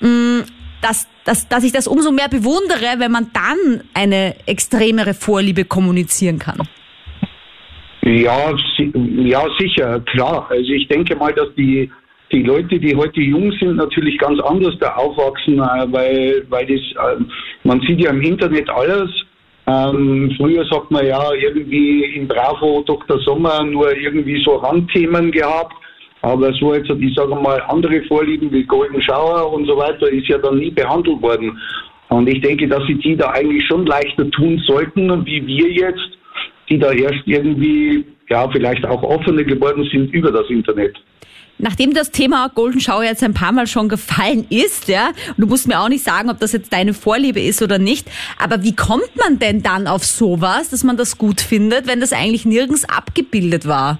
mm, 0.00 0.40
dass, 0.80 1.08
dass, 1.24 1.48
dass 1.48 1.64
ich 1.64 1.72
das 1.72 1.86
umso 1.86 2.10
mehr 2.10 2.28
bewundere, 2.28 2.98
wenn 2.98 3.12
man 3.12 3.30
dann 3.34 3.82
eine 3.92 4.34
extremere 4.46 5.12
Vorliebe 5.12 5.64
kommunizieren 5.64 6.38
kann. 6.38 6.66
Ja, 8.02 8.54
ja, 8.94 9.46
sicher, 9.58 10.00
klar. 10.00 10.46
Also 10.48 10.70
ich 10.70 10.88
denke 10.88 11.14
mal, 11.14 11.34
dass 11.34 11.54
die, 11.56 11.90
die 12.32 12.42
Leute, 12.42 12.78
die 12.78 12.94
heute 12.94 13.20
jung 13.20 13.52
sind, 13.52 13.76
natürlich 13.76 14.18
ganz 14.18 14.40
anders 14.40 14.74
da 14.80 14.94
aufwachsen, 14.94 15.58
äh, 15.58 15.92
weil, 15.92 16.46
weil 16.48 16.66
das, 16.66 16.80
äh, 16.80 17.22
man 17.64 17.80
sieht 17.80 18.02
ja 18.02 18.10
im 18.10 18.22
Internet 18.22 18.68
alles. 18.70 19.10
Ähm, 19.66 20.34
früher 20.36 20.64
sagt 20.70 20.90
man 20.90 21.06
ja 21.06 21.20
irgendwie 21.34 22.04
in 22.14 22.26
Bravo 22.26 22.82
Dr. 22.86 23.18
Sommer 23.20 23.62
nur 23.64 23.94
irgendwie 23.96 24.42
so 24.44 24.56
Randthemen 24.56 25.30
gehabt. 25.30 25.74
Aber 26.22 26.52
so 26.54 26.74
jetzt, 26.74 26.90
ich 26.90 27.14
sage 27.14 27.34
mal, 27.34 27.62
andere 27.68 28.02
Vorlieben 28.04 28.50
wie 28.50 28.64
Golden 28.64 29.00
Shower 29.02 29.52
und 29.52 29.66
so 29.66 29.76
weiter 29.76 30.10
ist 30.10 30.26
ja 30.26 30.38
dann 30.38 30.58
nie 30.58 30.70
behandelt 30.70 31.22
worden. 31.22 31.56
Und 32.08 32.28
ich 32.28 32.40
denke, 32.40 32.66
dass 32.66 32.82
sie 32.86 32.94
die 32.94 33.16
da 33.16 33.30
eigentlich 33.30 33.64
schon 33.66 33.86
leichter 33.86 34.28
tun 34.30 34.60
sollten, 34.66 35.24
wie 35.26 35.46
wir 35.46 35.70
jetzt 35.70 36.18
die 36.68 36.78
da 36.78 36.92
erst 36.92 37.22
irgendwie, 37.26 38.04
ja, 38.28 38.48
vielleicht 38.50 38.84
auch 38.86 39.02
offener 39.02 39.44
geworden 39.44 39.88
sind 39.90 40.12
über 40.12 40.30
das 40.30 40.48
Internet. 40.50 40.96
Nachdem 41.58 41.92
das 41.92 42.12
Thema 42.12 42.48
Golden 42.54 42.80
Shower 42.80 43.02
jetzt 43.02 43.24
ein 43.24 43.34
paar 43.34 43.52
Mal 43.52 43.66
schon 43.66 43.88
gefallen 43.88 44.46
ist, 44.48 44.88
ja, 44.88 45.08
und 45.28 45.38
du 45.38 45.46
musst 45.46 45.66
mir 45.66 45.80
auch 45.80 45.88
nicht 45.88 46.04
sagen, 46.04 46.30
ob 46.30 46.38
das 46.38 46.52
jetzt 46.52 46.72
deine 46.72 46.94
Vorliebe 46.94 47.40
ist 47.40 47.62
oder 47.62 47.78
nicht, 47.78 48.08
aber 48.42 48.62
wie 48.62 48.76
kommt 48.76 49.10
man 49.16 49.38
denn 49.40 49.62
dann 49.62 49.88
auf 49.88 50.04
sowas, 50.04 50.70
dass 50.70 50.84
man 50.84 50.96
das 50.96 51.18
gut 51.18 51.40
findet, 51.40 51.88
wenn 51.88 52.00
das 52.00 52.12
eigentlich 52.12 52.46
nirgends 52.46 52.88
abgebildet 52.88 53.66
war? 53.66 53.98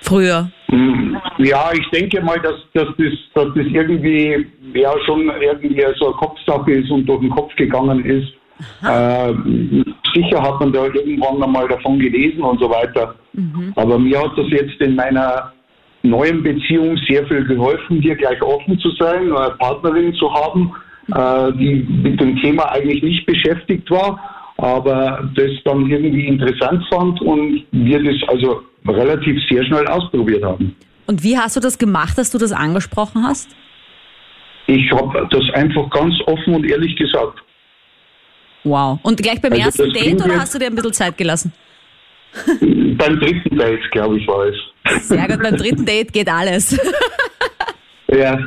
Früher. 0.00 0.50
Hm, 0.68 1.16
ja, 1.38 1.70
ich 1.72 1.88
denke 1.90 2.20
mal, 2.22 2.40
dass, 2.40 2.56
dass, 2.72 2.88
das, 2.98 3.12
dass 3.34 3.54
das 3.54 3.66
irgendwie 3.66 4.46
ja 4.74 4.92
schon 5.06 5.30
irgendwie 5.40 5.84
so 5.98 6.06
eine 6.06 6.16
Kopfsache 6.16 6.72
ist 6.72 6.90
und 6.90 7.06
durch 7.06 7.20
den 7.20 7.30
Kopf 7.30 7.54
gegangen 7.56 8.04
ist. 8.04 8.32
Äh, 8.82 9.32
sicher 10.14 10.42
hat 10.42 10.60
man 10.60 10.72
da 10.72 10.84
irgendwann 10.84 11.42
einmal 11.42 11.68
davon 11.68 11.98
gelesen 11.98 12.42
und 12.42 12.60
so 12.60 12.70
weiter. 12.70 13.14
Mhm. 13.32 13.72
Aber 13.76 13.98
mir 13.98 14.20
hat 14.20 14.36
das 14.36 14.46
jetzt 14.50 14.80
in 14.80 14.94
meiner 14.94 15.52
neuen 16.04 16.42
Beziehung 16.42 16.96
sehr 17.08 17.26
viel 17.26 17.44
geholfen, 17.44 18.00
hier 18.00 18.14
gleich 18.14 18.40
offen 18.42 18.78
zu 18.78 18.90
sein, 18.98 19.32
eine 19.32 19.54
Partnerin 19.56 20.14
zu 20.14 20.32
haben, 20.32 20.72
äh, 21.12 21.52
die 21.58 21.86
mit 22.02 22.20
dem 22.20 22.36
Thema 22.40 22.70
eigentlich 22.72 23.02
nicht 23.02 23.26
beschäftigt 23.26 23.90
war, 23.90 24.18
aber 24.58 25.28
das 25.34 25.50
dann 25.64 25.90
irgendwie 25.90 26.26
interessant 26.26 26.84
fand 26.90 27.20
und 27.22 27.64
wir 27.72 28.02
das 28.02 28.28
also 28.28 28.62
relativ 28.86 29.40
sehr 29.48 29.64
schnell 29.64 29.86
ausprobiert 29.88 30.44
haben. 30.44 30.76
Und 31.06 31.22
wie 31.22 31.36
hast 31.36 31.56
du 31.56 31.60
das 31.60 31.78
gemacht, 31.78 32.16
dass 32.16 32.30
du 32.30 32.38
das 32.38 32.52
angesprochen 32.52 33.22
hast? 33.24 33.54
Ich 34.66 34.90
habe 34.92 35.26
das 35.30 35.42
einfach 35.54 35.90
ganz 35.90 36.14
offen 36.26 36.54
und 36.54 36.64
ehrlich 36.64 36.96
gesagt. 36.96 37.42
Wow. 38.62 38.98
Und 39.02 39.20
gleich 39.20 39.40
beim 39.42 39.52
also 39.52 39.64
ersten 39.64 39.92
Date 39.92 40.24
oder 40.24 40.40
hast 40.40 40.54
du 40.54 40.58
dir 40.58 40.66
ein 40.66 40.74
bisschen 40.74 40.92
Zeit 40.94 41.18
gelassen? 41.18 41.52
beim 42.60 43.20
dritten 43.20 43.56
Date, 43.56 43.90
glaube 43.90 44.18
ich, 44.18 44.26
war 44.26 44.46
es. 44.46 45.08
Sehr 45.08 45.26
gut, 45.28 45.42
beim 45.42 45.56
dritten 45.56 45.84
Date 45.84 46.12
geht 46.12 46.28
alles. 46.28 46.78
ja, 48.08 48.38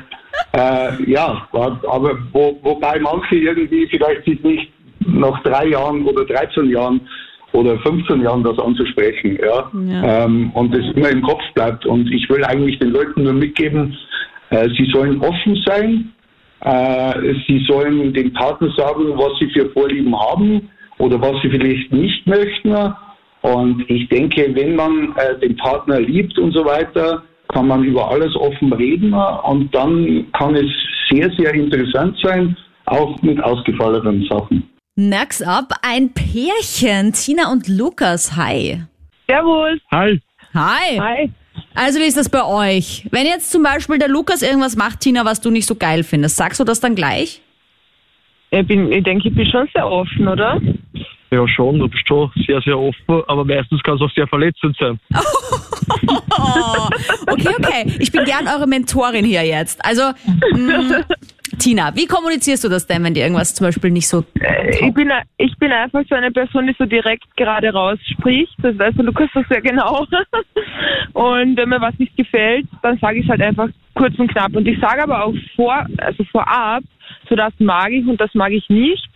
äh, 0.54 1.12
ja, 1.12 1.47
aber 1.52 2.17
wo, 2.32 2.60
wobei 2.62 3.00
manche 3.00 3.36
irgendwie 3.36 3.88
vielleicht 3.88 4.26
sich 4.26 4.41
nicht 4.43 4.71
nach 5.06 5.41
drei 5.43 5.67
Jahren 5.67 6.04
oder 6.06 6.26
13 6.26 6.69
Jahren 6.69 7.02
oder 7.54 7.80
15 7.80 8.21
Jahren 8.21 8.43
das 8.43 8.60
anzusprechen, 8.60 9.38
ja, 9.41 9.71
ja. 9.88 10.26
Ähm, 10.26 10.52
und 10.54 10.73
das 10.73 10.84
immer 10.95 11.10
im 11.10 11.21
Kopf 11.21 11.41
bleibt. 11.56 11.86
Und 11.86 12.12
ich 12.12 12.30
will 12.30 12.43
eigentlich 12.43 12.78
den 12.80 12.91
Leuten 12.91 13.23
nur 13.23 13.34
mitgeben, 13.34 13.97
äh, 14.50 14.67
sie 14.78 14.89
sollen 14.93 15.19
offen 15.21 15.62
sein, 15.65 16.13
äh, 16.62 17.34
sie 17.47 17.65
sollen 17.67 18.13
dem 18.13 18.34
Partner 18.34 18.69
sagen, 18.78 19.17
was 19.17 19.38
sie 19.39 19.50
für 19.50 19.69
Vorlieben 19.69 20.17
haben 20.17 20.69
oder 20.97 21.21
was 21.21 21.41
sie 21.41 21.50
vielleicht 21.50 21.91
nicht 21.91 22.28
möchten. 22.28 22.76
Und 23.54 23.90
ich 23.90 24.10
denke, 24.10 24.54
wenn 24.56 24.76
man 24.76 25.16
äh, 25.16 25.40
den 25.40 25.56
Partner 25.56 26.02
liebt 26.02 26.38
und 26.38 26.52
so 26.52 26.66
weiter, 26.66 27.24
kann 27.54 27.68
man 27.68 27.84
über 27.84 28.12
alles 28.12 28.36
offen 28.36 28.74
reden 28.74 29.14
und 29.14 29.74
dann 29.74 30.26
kann 30.34 30.54
es 30.56 30.66
sehr, 31.10 31.32
sehr 31.38 31.54
interessant 31.54 32.18
sein, 32.22 32.58
auch 32.88 33.22
mit 33.22 33.42
ausgefallenen 33.42 34.28
Sachen. 34.30 34.70
Next 34.98 35.48
up, 35.48 35.74
ein 35.82 36.14
Pärchen, 36.14 37.14
Tina 37.14 37.50
und 37.52 37.70
Lukas. 37.70 38.36
Hi. 38.36 38.84
Servus. 39.30 39.80
Hi. 39.92 40.20
Hi. 40.54 41.00
Hi. 41.00 41.32
Also 41.74 42.00
wie 42.00 42.06
ist 42.06 42.18
das 42.18 42.30
bei 42.30 42.44
euch? 42.44 43.08
Wenn 43.12 43.28
jetzt 43.28 43.52
zum 43.52 43.64
Beispiel 43.64 43.98
der 43.98 44.10
Lukas 44.10 44.42
irgendwas 44.42 44.76
macht, 44.76 45.00
Tina, 45.00 45.24
was 45.24 45.40
du 45.40 45.52
nicht 45.52 45.68
so 45.68 45.76
geil 45.76 46.04
findest, 46.04 46.36
sagst 46.36 46.60
du 46.60 46.66
das 46.66 46.82
dann 46.82 46.96
gleich? 46.96 47.42
Ich, 48.52 48.68
bin, 48.68 48.92
ich 48.92 49.04
denke, 49.04 49.30
ich 49.30 49.36
bin 49.36 49.46
schon 49.46 49.70
sehr 49.74 49.90
offen, 49.90 50.28
oder? 50.28 50.60
Ja, 51.30 51.48
schon, 51.48 51.80
du 51.80 51.88
bist 51.90 52.08
schon 52.08 52.32
sehr, 52.46 52.62
sehr 52.62 52.80
offen, 52.80 53.24
aber 53.28 53.44
meistens 53.44 53.84
kann 53.84 53.96
es 53.96 54.02
auch 54.02 54.12
sehr 54.12 54.28
verletzend 54.28 54.78
sein. 54.80 55.00
Okay, 57.28 57.50
okay. 57.58 57.94
Ich 58.00 58.12
bin 58.12 58.24
gern 58.26 58.48
eure 58.48 58.68
Mentorin 58.68 59.26
hier 59.26 59.44
jetzt. 59.44 59.84
Also, 59.86 60.04
mh, 60.54 60.82
mm, 60.82 61.04
Tina, 61.60 61.96
wie 61.96 62.06
kommunizierst 62.06 62.63
du 62.63 62.70
das 62.70 62.88
denn, 62.88 63.04
wenn 63.04 63.13
dir 63.13 63.24
irgendwas 63.24 63.54
zum 63.56 63.68
Beispiel 63.68 63.92
nicht 63.92 64.08
so. 64.08 64.24
Äh, 64.40 64.88
ich 64.88 64.94
bin, 64.94 65.12
ich 65.38 65.58
bin 65.58 65.72
einfach 65.72 66.04
so 66.10 66.16
eine 66.16 66.32
Person, 66.32 66.68
die 66.68 66.76
so 66.78 66.86
direkt 66.86 67.26
gerade 67.36 67.72
raus 67.72 67.98
spricht. 68.12 68.54
Das 68.62 68.78
weißt 68.78 69.00
du, 69.00 69.04
Lukas, 69.04 69.30
das 69.34 69.48
sehr 69.50 69.62
genau. 69.62 70.06
Und 71.13 71.58
wenn 71.58 71.70
mir 71.70 71.82
was 71.82 71.98
nicht 71.98 72.16
gefällt, 72.16 72.68
dann 72.84 72.98
sage 73.00 73.20
ich 73.20 73.26
es 73.26 73.30
halt 73.30 73.42
einfach 73.42 73.70
kurz 73.96 74.18
und 74.20 74.32
knapp. 74.32 74.56
Und 74.56 74.68
ich 74.68 74.80
sage 74.80 75.02
aber 75.02 75.26
auch 75.26 75.34
vor, 75.56 75.86
also 75.98 76.24
vorab, 76.26 76.84
so 77.28 77.36
das 77.36 77.54
mag 77.58 77.92
ich 77.92 78.06
und 78.06 78.22
das 78.22 78.34
mag 78.36 78.52
ich 78.52 78.68
nicht. 78.70 79.07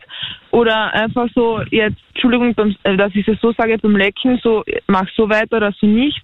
Oder 0.51 0.93
einfach 0.93 1.27
so, 1.33 1.61
jetzt, 1.71 1.97
Entschuldigung, 2.13 2.53
äh, 2.83 2.97
dass 2.97 3.15
ich 3.15 3.27
es 3.27 3.39
so 3.39 3.53
sage 3.53 3.77
beim 3.77 3.95
Lecken, 3.95 4.39
so 4.43 4.63
mach 4.87 5.07
so 5.15 5.29
weiter 5.29 5.57
oder 5.57 5.73
so 5.79 5.87
nicht. 5.87 6.21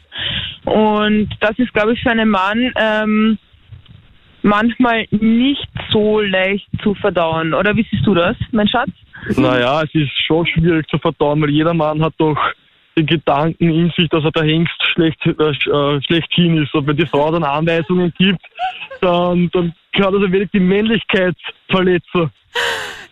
Und 0.66 1.30
das 1.40 1.58
ist, 1.58 1.74
glaube 1.74 1.94
ich, 1.94 2.02
für 2.02 2.12
einen 2.12 2.30
Mann 2.30 2.72
ähm, 2.76 3.38
manchmal 4.42 5.06
nicht 5.12 5.68
so 5.92 6.20
leicht 6.20 6.68
zu 6.84 6.94
verdauen. 6.96 7.54
Oder 7.54 7.76
wie 7.76 7.88
siehst 7.90 8.06
du 8.06 8.14
das, 8.14 8.36
mein 8.52 8.68
Schatz? 8.68 8.90
Naja, 9.38 9.82
es 9.84 9.94
ist 9.94 10.12
schon 10.26 10.46
schwierig 10.46 10.88
zu 10.88 10.98
verdauen, 10.98 11.42
weil 11.42 11.50
jeder 11.50 11.74
Mann 11.74 12.04
hat 12.04 12.14
doch 12.18 12.38
Gedanken 13.06 13.70
in 13.70 13.92
sich, 13.96 14.10
dass 14.10 14.24
er 14.24 14.32
der 14.32 14.44
Hengst 14.44 14.76
schlecht, 14.94 15.20
äh, 15.26 15.32
äh 15.32 16.02
schlechthin 16.04 16.62
ist. 16.64 16.74
Und 16.74 16.88
wenn 16.88 16.98
die 16.98 17.06
Frau 17.06 17.32
dann 17.32 17.44
Anweisungen 17.44 18.14
gibt, 18.18 18.42
dann, 19.02 19.50
dann 19.54 19.74
kann 19.94 20.14
das 20.14 20.24
ein 20.24 20.32
wenig 20.32 20.50
die 20.54 20.60
Männlichkeit 20.60 21.36
verletzen. 21.70 22.32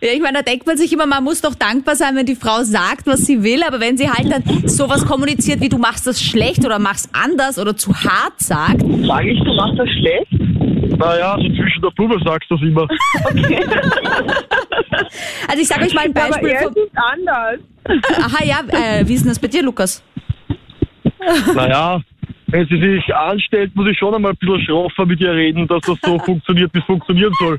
Ja, 0.02 0.10
ich 0.12 0.20
meine, 0.20 0.38
da 0.38 0.42
denkt 0.42 0.66
man 0.66 0.76
sich 0.76 0.92
immer, 0.92 1.06
man 1.06 1.24
muss 1.24 1.40
doch 1.40 1.54
dankbar 1.54 1.96
sein, 1.96 2.16
wenn 2.16 2.26
die 2.26 2.34
Frau 2.34 2.62
sagt, 2.62 3.06
was 3.06 3.24
sie 3.24 3.42
will, 3.42 3.62
aber 3.62 3.80
wenn 3.80 3.96
sie 3.96 4.10
halt 4.10 4.30
dann 4.30 4.68
sowas 4.68 5.06
kommuniziert, 5.06 5.60
wie 5.60 5.68
du 5.68 5.78
machst 5.78 6.06
das 6.06 6.22
schlecht 6.22 6.64
oder 6.66 6.78
machst 6.78 7.08
anders 7.12 7.58
oder 7.58 7.76
zu 7.76 7.94
hart 7.94 8.38
sagt. 8.38 8.82
Sag 9.04 9.24
ich, 9.24 9.38
du 9.38 9.54
machst 9.54 9.78
das 9.78 9.88
schlecht? 9.88 10.65
Naja, 10.98 11.36
so 11.36 11.48
zwischen 11.48 11.82
der 11.82 11.90
Blume 11.90 12.16
sagst 12.24 12.50
du 12.50 12.56
das 12.56 12.66
immer. 12.66 12.82
Okay. 12.82 13.64
also 15.48 15.60
ich 15.60 15.68
sage 15.68 15.84
euch 15.84 15.94
mal 15.94 16.04
ein 16.04 16.12
Beispiel. 16.12 16.56
Aber 16.56 16.58
er 16.58 16.68
ist 16.68 16.90
anders. 16.94 17.60
Aha, 18.18 18.44
ja, 18.44 18.60
äh, 18.68 19.06
wie 19.06 19.14
ist 19.14 19.22
denn 19.22 19.30
das 19.30 19.38
bei 19.38 19.48
dir, 19.48 19.62
Lukas? 19.62 20.02
Naja, 21.54 22.00
wenn 22.48 22.66
sie 22.68 22.78
sich 22.78 23.14
anstellt, 23.14 23.74
muss 23.74 23.88
ich 23.90 23.98
schon 23.98 24.14
einmal 24.14 24.32
ein 24.32 24.36
bisschen 24.38 24.60
schroffer 24.62 25.04
mit 25.04 25.20
ihr 25.20 25.32
reden, 25.32 25.66
dass 25.66 25.80
das 25.82 25.98
so 26.02 26.18
funktioniert, 26.18 26.72
wie 26.74 26.78
es 26.78 26.84
funktionieren 26.84 27.32
soll. 27.40 27.58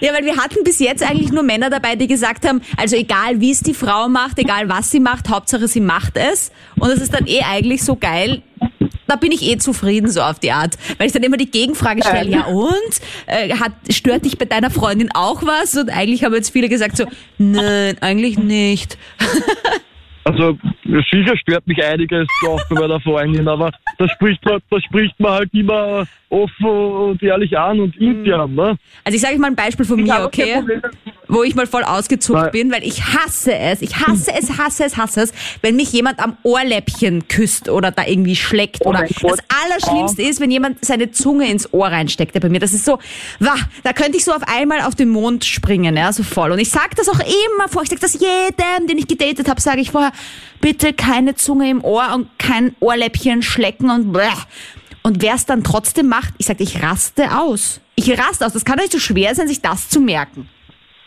Ja, 0.00 0.12
weil 0.12 0.24
wir 0.24 0.36
hatten 0.36 0.62
bis 0.64 0.78
jetzt 0.80 1.08
eigentlich 1.08 1.32
nur 1.32 1.42
Männer 1.42 1.70
dabei, 1.70 1.96
die 1.96 2.06
gesagt 2.06 2.46
haben, 2.48 2.60
also 2.76 2.96
egal 2.96 3.40
wie 3.40 3.50
es 3.50 3.60
die 3.60 3.74
Frau 3.74 4.08
macht, 4.08 4.38
egal 4.38 4.68
was 4.68 4.90
sie 4.90 5.00
macht, 5.00 5.28
Hauptsache 5.28 5.66
sie 5.66 5.80
macht 5.80 6.16
es. 6.16 6.52
Und 6.78 6.90
es 6.90 7.00
ist 7.00 7.14
dann 7.14 7.26
eh 7.26 7.42
eigentlich 7.42 7.82
so 7.82 7.96
geil, 7.96 8.42
da 9.06 9.16
bin 9.16 9.32
ich 9.32 9.42
eh 9.42 9.58
zufrieden 9.58 10.10
so 10.10 10.22
auf 10.22 10.38
die 10.38 10.52
Art, 10.52 10.76
weil 10.98 11.06
ich 11.06 11.12
dann 11.12 11.22
immer 11.22 11.36
die 11.36 11.50
Gegenfrage 11.50 12.02
stelle, 12.02 12.30
ja 12.30 12.44
und 12.46 12.72
äh, 13.26 13.54
hat 13.54 13.72
stört 13.90 14.24
dich 14.24 14.38
bei 14.38 14.44
deiner 14.44 14.70
Freundin 14.70 15.10
auch 15.12 15.42
was? 15.44 15.76
Und 15.76 15.90
eigentlich 15.90 16.24
haben 16.24 16.34
jetzt 16.34 16.50
viele 16.50 16.68
gesagt 16.68 16.96
so, 16.96 17.04
nein, 17.38 17.96
eigentlich 18.00 18.38
nicht. 18.38 18.98
Also 20.24 20.56
sicher 21.10 21.36
stört 21.36 21.66
mich 21.66 21.82
einiges 21.84 22.26
auch 22.46 22.60
bei 22.70 22.80
meiner 22.80 23.00
Freundin, 23.00 23.46
aber 23.46 23.70
das 23.98 24.10
spricht 24.12 24.44
man, 24.44 24.60
das 24.70 24.82
spricht 24.84 25.18
man 25.20 25.32
halt 25.32 25.50
immer 25.52 26.06
offen 26.30 26.66
und 26.66 27.22
ehrlich 27.22 27.56
an 27.56 27.80
und 27.80 27.96
intern. 27.96 28.54
Ne? 28.54 28.76
Also 29.04 29.16
ich 29.16 29.20
sage 29.20 29.38
mal 29.38 29.48
ein 29.48 29.54
Beispiel 29.54 29.84
von 29.84 30.02
mir, 30.02 30.24
okay? 30.24 30.62
Wo 31.28 31.42
ich 31.42 31.54
mal 31.54 31.66
voll 31.66 31.84
ausgezuckt 31.84 32.38
Nein. 32.38 32.50
bin, 32.50 32.72
weil 32.72 32.82
ich 32.82 33.02
hasse 33.02 33.54
es, 33.54 33.82
ich 33.82 33.96
hasse 33.96 34.32
es, 34.36 34.58
hasse 34.58 34.84
es, 34.84 34.96
hasse 34.96 35.22
es, 35.22 35.32
wenn 35.62 35.76
mich 35.76 35.92
jemand 35.92 36.18
am 36.18 36.36
Ohrläppchen 36.42 37.28
küsst 37.28 37.68
oder 37.68 37.90
da 37.90 38.06
irgendwie 38.06 38.36
schlägt 38.36 38.84
Oh 38.84 38.90
oder 38.90 39.02
das 39.02 39.38
Allerschlimmste 39.64 40.22
ist, 40.22 40.40
wenn 40.40 40.50
jemand 40.50 40.84
seine 40.84 41.10
Zunge 41.10 41.48
ins 41.50 41.72
Ohr 41.72 41.86
reinsteckt 41.86 42.34
ja, 42.34 42.40
bei 42.40 42.48
mir. 42.48 42.60
Das 42.60 42.72
ist 42.72 42.84
so, 42.84 42.98
wah, 43.40 43.56
da 43.82 43.92
könnte 43.92 44.16
ich 44.16 44.24
so 44.24 44.32
auf 44.32 44.42
einmal 44.46 44.80
auf 44.82 44.94
den 44.94 45.10
Mond 45.10 45.44
springen, 45.44 45.96
ja, 45.96 46.12
so 46.12 46.22
voll. 46.22 46.50
Und 46.50 46.58
ich 46.58 46.70
sage 46.70 46.90
das 46.96 47.08
auch 47.08 47.20
immer 47.20 47.68
vor, 47.68 47.82
ich 47.82 47.90
sage 47.90 48.00
das 48.00 48.14
jedem, 48.14 48.86
den 48.88 48.98
ich 48.98 49.06
gedatet 49.06 49.48
habe, 49.48 49.60
sage 49.60 49.80
ich 49.80 49.90
vorher, 49.90 50.12
bitte 50.60 50.92
keine 50.92 51.34
Zunge 51.34 51.70
im 51.70 51.84
Ohr 51.84 52.14
und 52.14 52.38
kein 52.38 52.74
Ohrläppchen 52.80 53.42
schlecken 53.42 53.90
und 53.90 54.12
bleh. 54.12 54.22
Und 55.02 55.22
wer 55.22 55.34
es 55.34 55.44
dann 55.44 55.62
trotzdem 55.62 56.08
macht, 56.08 56.34
ich 56.38 56.46
sage, 56.46 56.62
ich 56.62 56.82
raste 56.82 57.38
aus. 57.38 57.80
Ich 57.94 58.10
raste 58.18 58.46
aus. 58.46 58.54
Das 58.54 58.64
kann 58.64 58.76
doch 58.76 58.84
nicht 58.84 58.92
so 58.92 58.98
schwer 58.98 59.34
sein, 59.34 59.48
sich 59.48 59.60
das 59.60 59.88
zu 59.88 60.00
merken. 60.00 60.48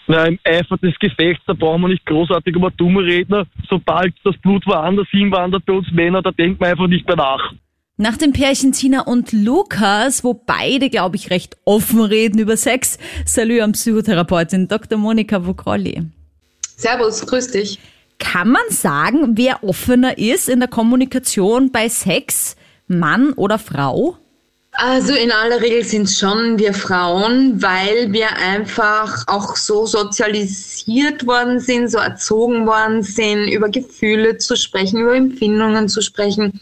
Na, 0.08 0.26
im 0.26 0.40
Eifer 0.44 0.78
des 0.78 0.98
Gefechts, 1.00 1.44
da 1.48 1.54
brauchen 1.54 1.82
wir 1.82 1.90
nicht 1.90 2.06
großartig 2.06 2.56
über 2.56 2.72
dumme 2.72 3.04
Redner. 3.04 3.46
Sobald 3.70 4.14
das 4.24 4.38
Blut 4.38 4.66
woanders 4.66 5.08
hinwandert 5.10 5.66
bei 5.66 5.74
uns 5.74 5.92
Männer, 5.92 6.22
da 6.22 6.32
denkt 6.32 6.62
man 6.62 6.70
einfach 6.70 6.88
nicht 6.88 7.06
mehr 7.08 7.18
nach. 7.18 7.54
Nach 7.98 8.16
dem 8.16 8.32
Pärchen 8.32 8.72
Tina 8.74 9.02
und 9.02 9.34
Lukas, 9.34 10.24
wo 10.24 10.36
beide, 10.36 10.92
glaube 10.92 11.16
ich, 11.16 11.32
recht 11.32 11.58
offen 11.66 12.02
reden 12.02 12.38
über 12.40 12.56
Sex, 12.56 13.00
Salü 13.26 13.60
an 13.62 13.72
Psychotherapeutin 13.72 14.68
Dr. 14.68 15.00
Monika 15.00 15.46
Vokolli. 15.46 16.04
Servus, 16.78 17.26
grüß 17.26 17.52
dich. 17.52 17.80
Kann 18.20 18.50
man 18.50 18.64
sagen, 18.70 19.38
wer 19.38 19.64
offener 19.64 20.18
ist 20.18 20.50
in 20.50 20.60
der 20.60 20.70
Kommunikation 20.70 21.72
bei 21.72 21.88
Sex, 21.90 22.56
Mann 22.88 23.34
oder 23.34 23.60
Frau? 23.60 24.18
Also 24.80 25.14
in 25.16 25.32
aller 25.32 25.60
Regel 25.60 25.84
sind 25.84 26.04
es 26.04 26.20
schon 26.20 26.60
wir 26.60 26.74
Frauen, 26.74 27.60
weil 27.62 28.14
wir 28.14 28.38
einfach 28.38 29.24
auch 29.26 29.56
so 29.56 29.88
sozialisiert 29.88 31.26
worden 31.26 31.60
sind, 31.60 31.90
so 31.90 31.98
erzogen 31.98 32.68
worden 32.68 33.02
sind, 33.02 33.48
über 33.48 33.70
Gefühle 33.70 34.38
zu 34.38 34.56
sprechen, 34.56 35.00
über 35.00 35.16
Empfindungen 35.16 35.90
zu 35.90 36.02
sprechen. 36.02 36.60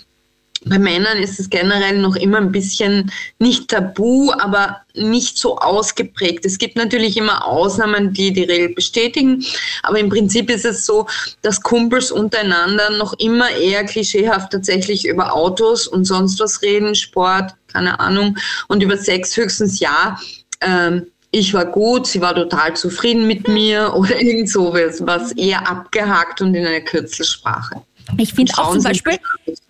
Bei 0.68 0.80
Männern 0.80 1.20
ist 1.20 1.40
es 1.40 1.50
generell 1.50 2.00
noch 2.00 2.16
immer 2.16 2.38
ein 2.38 2.52
bisschen 2.52 3.12
nicht 3.38 3.70
tabu, 3.70 4.32
aber 4.32 4.82
nicht 4.96 5.38
so 5.38 5.58
ausgeprägt. 5.58 6.44
Es 6.44 6.58
gibt 6.58 6.76
natürlich 6.76 7.18
immer 7.18 7.46
Ausnahmen, 7.46 8.14
die 8.14 8.34
die 8.34 8.46
Regel 8.46 8.74
bestätigen, 8.74 9.46
aber 9.84 10.00
im 10.00 10.10
Prinzip 10.10 10.50
ist 10.50 10.66
es 10.66 10.86
so, 10.86 11.06
dass 11.44 11.62
Kumpels 11.62 12.12
untereinander 12.12 12.90
noch 12.92 13.14
immer 13.20 13.52
eher 13.52 13.84
klischeehaft 13.84 14.52
tatsächlich 14.52 15.06
über 15.06 15.34
Autos 15.34 15.88
und 15.88 16.06
sonst 16.06 16.40
was 16.40 16.64
reden, 16.64 16.96
Sport, 16.96 17.54
keine 17.68 18.00
Ahnung, 18.00 18.38
und 18.68 18.82
über 18.82 18.98
Sex 18.98 19.38
höchstens 19.38 19.80
ja. 19.80 20.18
Ähm, 20.62 21.08
ich 21.36 21.54
war 21.54 21.66
gut, 21.66 22.08
sie 22.08 22.22
war 22.22 22.34
total 22.34 22.76
zufrieden 22.76 23.28
mit 23.28 23.48
mir 23.48 23.94
oder 23.96 24.22
irgend 24.22 24.50
sowas, 24.50 25.06
was 25.06 25.34
eher 25.34 25.70
abgehakt 25.70 26.42
und 26.42 26.56
in 26.56 26.66
einer 26.66 26.80
Kürzelsprache. 26.80 27.82
Ich 28.18 28.34
finde 28.34 28.54
auch 28.58 28.74
zum 28.74 28.84
Beispiel 28.84 29.18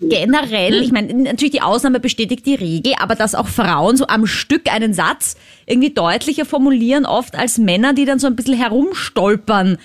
generell, 0.01 0.83
ich 0.83 0.91
meine, 0.91 1.13
natürlich 1.13 1.53
die 1.53 1.61
Ausnahme 1.61 2.01
bestätigt 2.01 2.45
die 2.45 2.55
Regel, 2.55 2.93
aber 2.99 3.15
dass 3.15 3.33
auch 3.33 3.47
Frauen 3.47 3.95
so 3.95 4.07
am 4.07 4.27
Stück 4.27 4.71
einen 4.71 4.93
Satz 4.93 5.37
irgendwie 5.65 5.91
deutlicher 5.91 6.45
formulieren, 6.45 7.05
oft 7.05 7.35
als 7.35 7.57
Männer, 7.57 7.93
die 7.93 8.03
dann 8.03 8.19
so 8.19 8.27
ein 8.27 8.35
bisschen 8.35 8.55
herumstolpern 8.55 9.77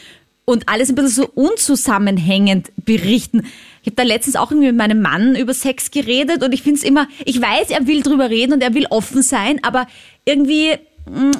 und 0.44 0.68
alles 0.68 0.88
ein 0.88 0.96
bisschen 0.96 1.10
so 1.10 1.30
unzusammenhängend 1.32 2.72
berichten. 2.76 3.46
Ich 3.82 3.86
habe 3.86 3.96
da 3.96 4.02
letztens 4.02 4.34
auch 4.34 4.50
irgendwie 4.50 4.68
mit 4.68 4.76
meinem 4.76 5.00
Mann 5.00 5.36
über 5.36 5.54
Sex 5.54 5.92
geredet 5.92 6.42
und 6.42 6.52
ich 6.52 6.62
finde 6.62 6.78
es 6.78 6.84
immer, 6.84 7.06
ich 7.24 7.40
weiß, 7.40 7.70
er 7.70 7.86
will 7.86 8.02
drüber 8.02 8.30
reden 8.30 8.54
und 8.54 8.62
er 8.62 8.74
will 8.74 8.86
offen 8.90 9.22
sein, 9.22 9.60
aber 9.62 9.86
irgendwie 10.24 10.76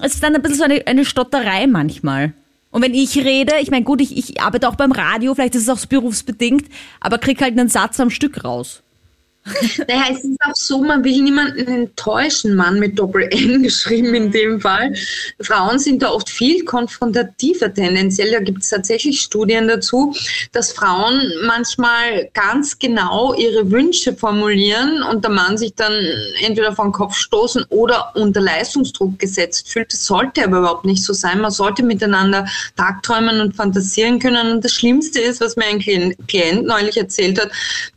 es 0.03 0.15
ist 0.15 0.23
dann 0.23 0.35
ein 0.35 0.43
bisschen 0.43 0.59
so 0.59 0.65
eine, 0.65 0.87
eine 0.87 1.05
Stotterei 1.05 1.67
manchmal. 1.67 2.33
Und 2.71 2.83
wenn 2.83 2.95
ich 2.95 3.17
rede, 3.19 3.55
ich 3.61 3.71
meine, 3.71 3.85
gut, 3.85 4.01
ich, 4.01 4.17
ich 4.17 4.41
arbeite 4.41 4.69
auch 4.69 4.77
beim 4.77 4.93
Radio, 4.93 5.35
vielleicht 5.35 5.57
ist 5.57 5.63
es 5.63 5.69
auch 5.69 5.85
berufsbedingt, 5.87 6.67
aber 7.01 7.19
krieg 7.19 7.41
halt 7.43 7.59
einen 7.59 7.69
Satz 7.69 7.99
am 7.99 8.11
Stück 8.11 8.45
raus. 8.45 8.83
Naja, 9.89 10.05
es 10.11 10.25
ist 10.25 10.39
auch 10.45 10.55
so, 10.55 10.83
man 10.83 11.03
will 11.03 11.23
niemanden 11.23 11.67
enttäuschen, 11.67 12.55
Mann 12.55 12.79
mit 12.79 12.99
Doppel-N 12.99 13.63
geschrieben 13.63 14.15
in 14.15 14.31
dem 14.31 14.61
Fall. 14.61 14.95
Frauen 15.41 15.79
sind 15.79 16.03
da 16.03 16.11
oft 16.11 16.29
viel 16.29 16.65
konfrontativer 16.65 17.73
tendenziell. 17.73 18.31
Da 18.31 18.41
gibt 18.41 18.63
es 18.63 18.69
tatsächlich 18.69 19.21
Studien 19.21 19.69
dazu, 19.69 20.15
dass 20.53 20.73
Frauen 20.73 21.21
manchmal 21.47 22.29
ganz 22.35 22.79
genau 22.79 23.35
ihre 23.35 23.71
Wünsche 23.71 24.15
formulieren 24.15 25.03
und 25.03 25.25
der 25.25 25.31
Mann 25.31 25.57
sich 25.57 25.75
dann 25.75 25.93
entweder 26.43 26.73
den 26.73 26.93
Kopf 26.93 27.15
stoßen 27.17 27.65
oder 27.71 28.13
unter 28.15 28.41
Leistungsdruck 28.41 29.19
gesetzt 29.19 29.71
fühlt. 29.71 29.93
Das 29.93 30.07
sollte 30.07 30.45
aber 30.45 30.59
überhaupt 30.59 30.85
nicht 30.85 31.05
so 31.05 31.13
sein. 31.13 31.41
Man 31.41 31.51
sollte 31.51 31.83
miteinander 31.83 32.47
tagträumen 32.77 33.41
und 33.41 33.57
fantasieren 33.57 34.19
können. 34.19 34.53
Und 34.53 34.65
das 34.65 34.73
Schlimmste 34.73 35.21
ist, 35.21 35.41
was 35.41 35.57
mir 35.57 35.67
ein 35.67 35.79
Klient 35.79 36.67
neulich 36.67 36.97
erzählt 36.97 37.41
hat, 37.41 37.51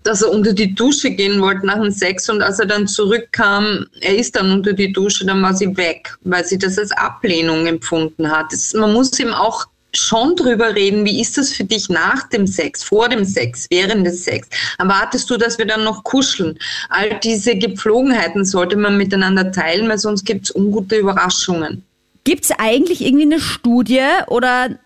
dass 0.04 0.22
er 0.22 0.32
unter 0.32 0.54
die 0.54 0.74
Dusche 0.74 1.12
gehen 1.12 1.33
wollte 1.42 1.66
nach 1.66 1.80
dem 1.80 1.92
Sex 1.92 2.30
und 2.30 2.42
als 2.42 2.60
er 2.60 2.66
dann 2.66 2.88
zurückkam, 2.88 3.86
er 4.02 4.16
ist 4.16 4.36
dann 4.36 4.52
unter 4.52 4.74
die 4.74 4.92
Dusche, 4.92 5.26
dann 5.26 5.42
war 5.42 5.54
sie 5.54 5.76
weg, 5.78 6.16
weil 6.22 6.46
sie 6.46 6.58
das 6.58 6.78
als 6.78 6.92
Ablehnung 6.92 7.68
empfunden 7.68 8.30
hat. 8.30 8.52
Das, 8.52 8.74
man 8.74 8.94
muss 8.94 9.20
ihm 9.20 9.34
auch 9.34 9.68
schon 9.96 10.36
drüber 10.36 10.76
reden, 10.76 11.06
wie 11.06 11.22
ist 11.22 11.38
das 11.38 11.52
für 11.52 11.64
dich 11.64 11.90
nach 11.90 12.28
dem 12.30 12.48
Sex, 12.48 12.84
vor 12.84 13.10
dem 13.10 13.26
Sex, 13.26 13.68
während 13.70 14.06
des 14.06 14.24
Sex? 14.24 14.48
Erwartest 14.80 15.30
du, 15.30 15.38
dass 15.38 15.58
wir 15.58 15.66
dann 15.66 15.84
noch 15.84 16.04
kuscheln? 16.04 16.58
All 16.90 17.20
diese 17.20 17.56
Gepflogenheiten 17.56 18.44
sollte 18.44 18.76
man 18.76 18.98
miteinander 18.98 19.52
teilen, 19.52 19.88
weil 19.90 20.00
sonst 20.00 20.26
gibt 20.26 20.46
es 20.46 20.56
ungute 20.56 20.96
Überraschungen. 20.96 21.84
Gibt's 22.24 22.52
eigentlich 22.58 23.02
irgendwie 23.02 23.26
eine 23.26 23.40
Studie 23.40 24.02
oder 24.28 24.80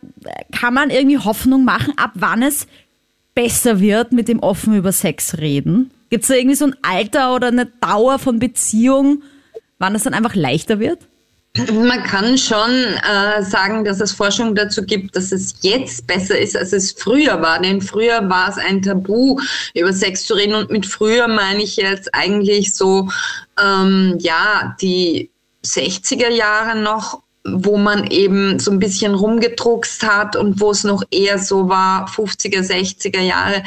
kann 0.51 0.73
man 0.73 0.89
irgendwie 0.89 1.19
Hoffnung 1.19 1.63
machen, 1.63 1.93
ab 1.95 2.11
wann 2.15 2.41
es 2.41 2.67
besser 3.35 3.79
wird 3.79 4.11
mit 4.11 4.27
dem 4.27 4.39
offen 4.39 4.75
über 4.75 4.91
Sex 4.91 5.37
reden? 5.37 5.91
Gibt's 6.09 6.27
da 6.27 6.35
irgendwie 6.35 6.55
so 6.55 6.65
ein 6.65 6.75
Alter 6.81 7.35
oder 7.35 7.47
eine 7.47 7.65
Dauer 7.65 8.19
von 8.19 8.39
Beziehung, 8.39 9.23
wann 9.79 9.95
es 9.95 10.03
dann 10.03 10.13
einfach 10.13 10.35
leichter 10.35 10.79
wird? 10.79 11.07
Man 11.73 12.03
kann 12.03 12.37
schon 12.37 12.69
äh, 12.69 13.41
sagen, 13.41 13.83
dass 13.83 13.99
es 13.99 14.11
Forschung 14.11 14.53
dazu 14.53 14.83
gibt, 14.83 15.15
dass 15.15 15.31
es 15.31 15.55
jetzt 15.61 16.05
besser 16.05 16.37
ist, 16.37 16.55
als 16.55 16.71
es 16.71 16.91
früher 16.91 17.41
war. 17.41 17.59
Denn 17.59 17.81
früher 17.81 18.29
war 18.29 18.49
es 18.49 18.57
ein 18.57 18.81
Tabu, 18.83 19.39
über 19.73 19.91
Sex 19.91 20.25
zu 20.25 20.35
reden. 20.35 20.53
Und 20.53 20.69
mit 20.69 20.85
früher 20.85 21.27
meine 21.27 21.63
ich 21.63 21.77
jetzt 21.77 22.13
eigentlich 22.13 22.75
so, 22.75 23.09
ähm, 23.59 24.17
ja, 24.19 24.75
die 24.81 25.31
60er 25.65 26.29
Jahre 26.29 26.79
noch 26.79 27.23
wo 27.49 27.77
man 27.77 28.07
eben 28.07 28.59
so 28.59 28.71
ein 28.71 28.79
bisschen 28.79 29.15
rumgedruckst 29.15 30.05
hat 30.05 30.35
und 30.35 30.59
wo 30.59 30.71
es 30.71 30.83
noch 30.83 31.03
eher 31.11 31.39
so 31.39 31.69
war, 31.69 32.07
50er, 32.09 32.59
60er 32.59 33.21
Jahre. 33.21 33.63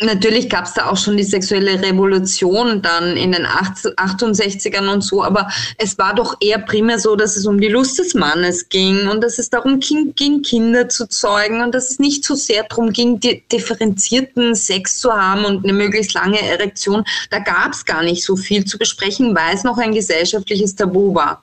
Natürlich 0.00 0.48
gab 0.48 0.64
es 0.64 0.74
da 0.74 0.86
auch 0.86 0.96
schon 0.96 1.16
die 1.16 1.24
sexuelle 1.24 1.82
Revolution 1.82 2.82
dann 2.82 3.16
in 3.16 3.32
den 3.32 3.46
68ern 3.46 4.88
und 4.88 5.02
so, 5.02 5.24
aber 5.24 5.48
es 5.76 5.98
war 5.98 6.14
doch 6.14 6.36
eher 6.40 6.60
primär 6.60 7.00
so, 7.00 7.16
dass 7.16 7.36
es 7.36 7.46
um 7.46 7.60
die 7.60 7.66
Lust 7.66 7.98
des 7.98 8.14
Mannes 8.14 8.68
ging 8.68 9.08
und 9.08 9.24
dass 9.24 9.40
es 9.40 9.50
darum 9.50 9.80
ging, 9.80 10.42
Kinder 10.42 10.88
zu 10.88 11.08
zeugen 11.08 11.62
und 11.62 11.74
dass 11.74 11.90
es 11.90 11.98
nicht 11.98 12.24
so 12.24 12.36
sehr 12.36 12.62
darum 12.62 12.92
ging, 12.92 13.18
differenzierten 13.50 14.54
Sex 14.54 15.00
zu 15.00 15.12
haben 15.12 15.44
und 15.44 15.64
eine 15.64 15.72
möglichst 15.72 16.14
lange 16.14 16.40
Erektion. 16.40 17.02
Da 17.30 17.40
gab 17.40 17.72
es 17.72 17.84
gar 17.84 18.04
nicht 18.04 18.22
so 18.22 18.36
viel 18.36 18.64
zu 18.64 18.78
besprechen, 18.78 19.34
weil 19.34 19.56
es 19.56 19.64
noch 19.64 19.78
ein 19.78 19.92
gesellschaftliches 19.92 20.76
Tabu 20.76 21.12
war. 21.12 21.42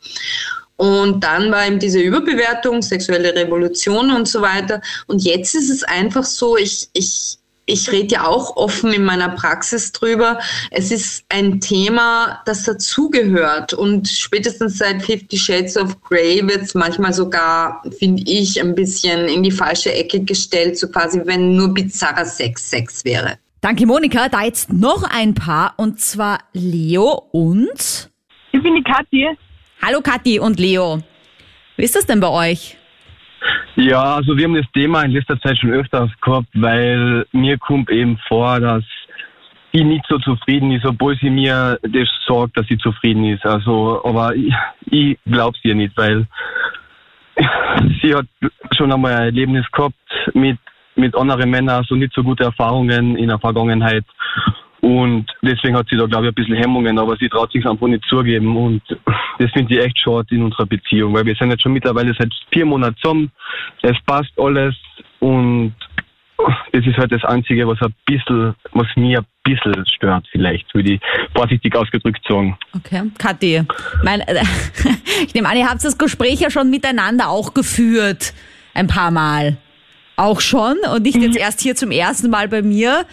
Und 0.78 1.24
dann 1.24 1.52
war 1.52 1.68
eben 1.68 1.80
diese 1.80 2.00
Überbewertung, 2.00 2.82
sexuelle 2.82 3.34
Revolution 3.34 4.12
und 4.12 4.28
so 4.28 4.42
weiter. 4.42 4.82
Und 5.08 5.24
jetzt 5.24 5.56
ist 5.56 5.70
es 5.70 5.84
einfach 5.84 6.24
so, 6.24 6.58
ich, 6.58 6.90
ich, 6.94 7.38
ich 7.66 7.92
rede 7.92 8.16
ja 8.16 8.28
auch 8.28 8.56
offen 8.56 8.94
in 8.94 9.04
meiner 9.04 9.30
Praxis 9.30 9.92
drüber. 9.92 10.40
Es 10.72 10.92
ist 10.92 11.26
ein 11.30 11.60
Thema, 11.60 12.42
das 12.46 12.64
dazugehört. 12.64 13.74
Und 13.74 14.08
spätestens 14.08 14.78
seit 14.78 15.02
Fifty 15.02 15.38
Shades 15.38 15.76
of 15.78 16.00
Grey 16.02 16.48
wird 16.48 16.62
es 16.62 16.76
manchmal 16.76 17.14
sogar, 17.14 17.84
finde 17.98 18.24
ich, 18.26 18.62
ein 18.62 18.76
bisschen 18.76 19.28
in 19.28 19.44
die 19.44 19.52
falsche 19.52 19.94
Ecke 19.94 20.22
gestellt, 20.24 20.78
so 20.78 20.88
quasi, 20.88 21.22
wenn 21.26 21.56
nur 21.56 21.74
bizarrer 21.74 22.26
Sex 22.26 22.70
Sex 22.70 23.04
wäre. 23.04 23.38
Danke, 23.62 23.88
Monika. 23.88 24.30
Da 24.30 24.44
jetzt 24.44 24.72
noch 24.72 25.04
ein 25.04 25.34
paar, 25.34 25.74
und 25.78 26.00
zwar 26.00 26.40
Leo 26.54 27.24
und... 27.32 28.12
Ich 28.52 28.62
bin 28.62 28.76
die 28.76 28.84
Kathi. 28.84 29.28
Hallo 29.82 30.02
Kathi 30.02 30.40
und 30.40 30.60
Leo. 30.60 31.02
Wie 31.76 31.84
ist 31.84 31.96
das 31.96 32.06
denn 32.06 32.20
bei 32.20 32.30
euch? 32.30 32.78
Ja, 33.76 34.16
also 34.16 34.38
wir 34.38 34.46
haben 34.46 34.56
das 34.56 34.72
Thema 34.74 35.04
in 35.04 35.12
letzter 35.12 35.40
Zeit 35.42 35.58
schon 35.58 35.72
öfters 35.74 36.10
gehabt, 36.22 36.48
weil 36.54 37.26
mir 37.34 37.58
kommt 37.58 37.90
eben 37.90 38.18
vor, 38.28 38.60
dass 38.60 38.84
sie 39.74 39.84
nicht 39.84 40.06
so 40.08 40.18
zufrieden 40.20 40.72
ist, 40.72 40.86
obwohl 40.86 41.18
sie 41.18 41.30
mir 41.30 41.78
das 41.82 42.08
sagt, 42.26 42.58
dass 42.58 42.68
sie 42.68 42.78
zufrieden 42.78 43.26
ist. 43.26 43.46
Also, 43.46 44.02
aber 44.06 44.34
ich, 44.34 44.54
ich 44.86 45.18
glaube 45.26 45.58
es 45.58 45.66
ihr 45.66 45.76
nicht, 45.76 45.96
weil 45.98 46.26
sie 48.02 48.16
hat 48.16 48.28
schon 48.78 48.94
einmal 48.94 49.14
ein 49.14 49.24
Erlebnis 49.24 49.70
gehabt 49.72 49.96
mit, 50.34 50.58
mit 50.96 51.14
anderen 51.16 51.50
Männern, 51.50 51.84
so 51.84 51.96
nicht 51.96 52.14
so 52.14 52.24
gute 52.24 52.46
Erfahrungen 52.46 53.18
in 53.18 53.28
der 53.28 53.40
Vergangenheit. 53.40 54.06
Und 54.86 55.26
deswegen 55.42 55.76
hat 55.76 55.88
sie 55.90 55.98
da, 55.98 56.06
glaube 56.06 56.26
ich, 56.28 56.32
ein 56.32 56.36
bisschen 56.36 56.58
Hemmungen, 56.58 57.00
aber 57.00 57.18
sie 57.18 57.28
traut 57.28 57.52
sich 57.52 57.66
einfach 57.66 57.88
nicht 57.88 58.06
zugeben. 58.08 58.56
Und 58.56 58.84
das 59.40 59.50
finde 59.50 59.74
ich 59.74 59.84
echt 59.84 59.98
schade 59.98 60.28
in 60.30 60.44
unserer 60.44 60.68
Beziehung, 60.68 61.12
weil 61.16 61.26
wir 61.26 61.34
sind 61.34 61.50
jetzt 61.50 61.64
schon 61.64 61.74
mittlerweile 61.74 62.14
seit 62.14 62.32
vier 62.52 62.68
Monaten 62.68 62.96
zusammen. 63.02 63.32
Es 63.82 63.98
passt 64.06 64.30
alles 64.38 64.76
und 65.22 65.74
das 66.72 66.86
ist 66.86 66.98
halt 66.98 67.12
das 67.12 67.24
Einzige, 67.24 67.68
was 67.68 67.82
ein 67.82 67.96
bisschen, 68.06 68.54
was 68.74 68.86
mir 68.96 69.22
ein 69.22 69.26
bisschen 69.44 69.88
stört, 69.88 70.28
vielleicht, 70.32 70.72
würde 70.76 70.94
ich 70.94 71.02
vorsichtig 71.34 71.76
ausgedrückt 71.76 72.24
sagen. 72.30 72.56
Okay. 72.76 73.10
Kathi, 73.18 73.64
mein, 74.04 74.22
ich 75.26 75.34
nehme 75.34 75.50
an, 75.50 75.58
ihr 75.58 75.68
habt 75.68 75.84
das 75.84 75.98
Gespräch 75.98 76.42
ja 76.42 76.52
schon 76.52 76.70
miteinander 76.70 77.30
auch 77.30 77.56
geführt. 77.56 78.36
Ein 78.76 78.86
paar 78.86 79.10
Mal. 79.10 79.58
Auch 80.16 80.42
schon 80.42 80.78
und 80.94 81.02
nicht 81.02 81.18
jetzt 81.18 81.38
erst 81.38 81.62
hier 81.62 81.76
zum 81.76 81.90
ersten 81.90 82.30
Mal 82.30 82.48
bei 82.50 82.62
mir. 82.62 83.06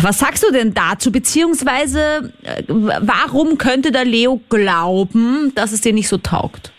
Was 0.00 0.18
sagst 0.18 0.42
du 0.42 0.52
denn 0.52 0.72
dazu? 0.74 1.12
Beziehungsweise, 1.12 2.32
äh, 2.42 2.62
warum 2.68 3.58
könnte 3.58 3.92
der 3.92 4.04
Leo 4.04 4.40
glauben, 4.48 5.52
dass 5.54 5.72
es 5.72 5.82
dir 5.82 5.92
nicht 5.92 6.08
so 6.08 6.18
taugt? 6.18 6.72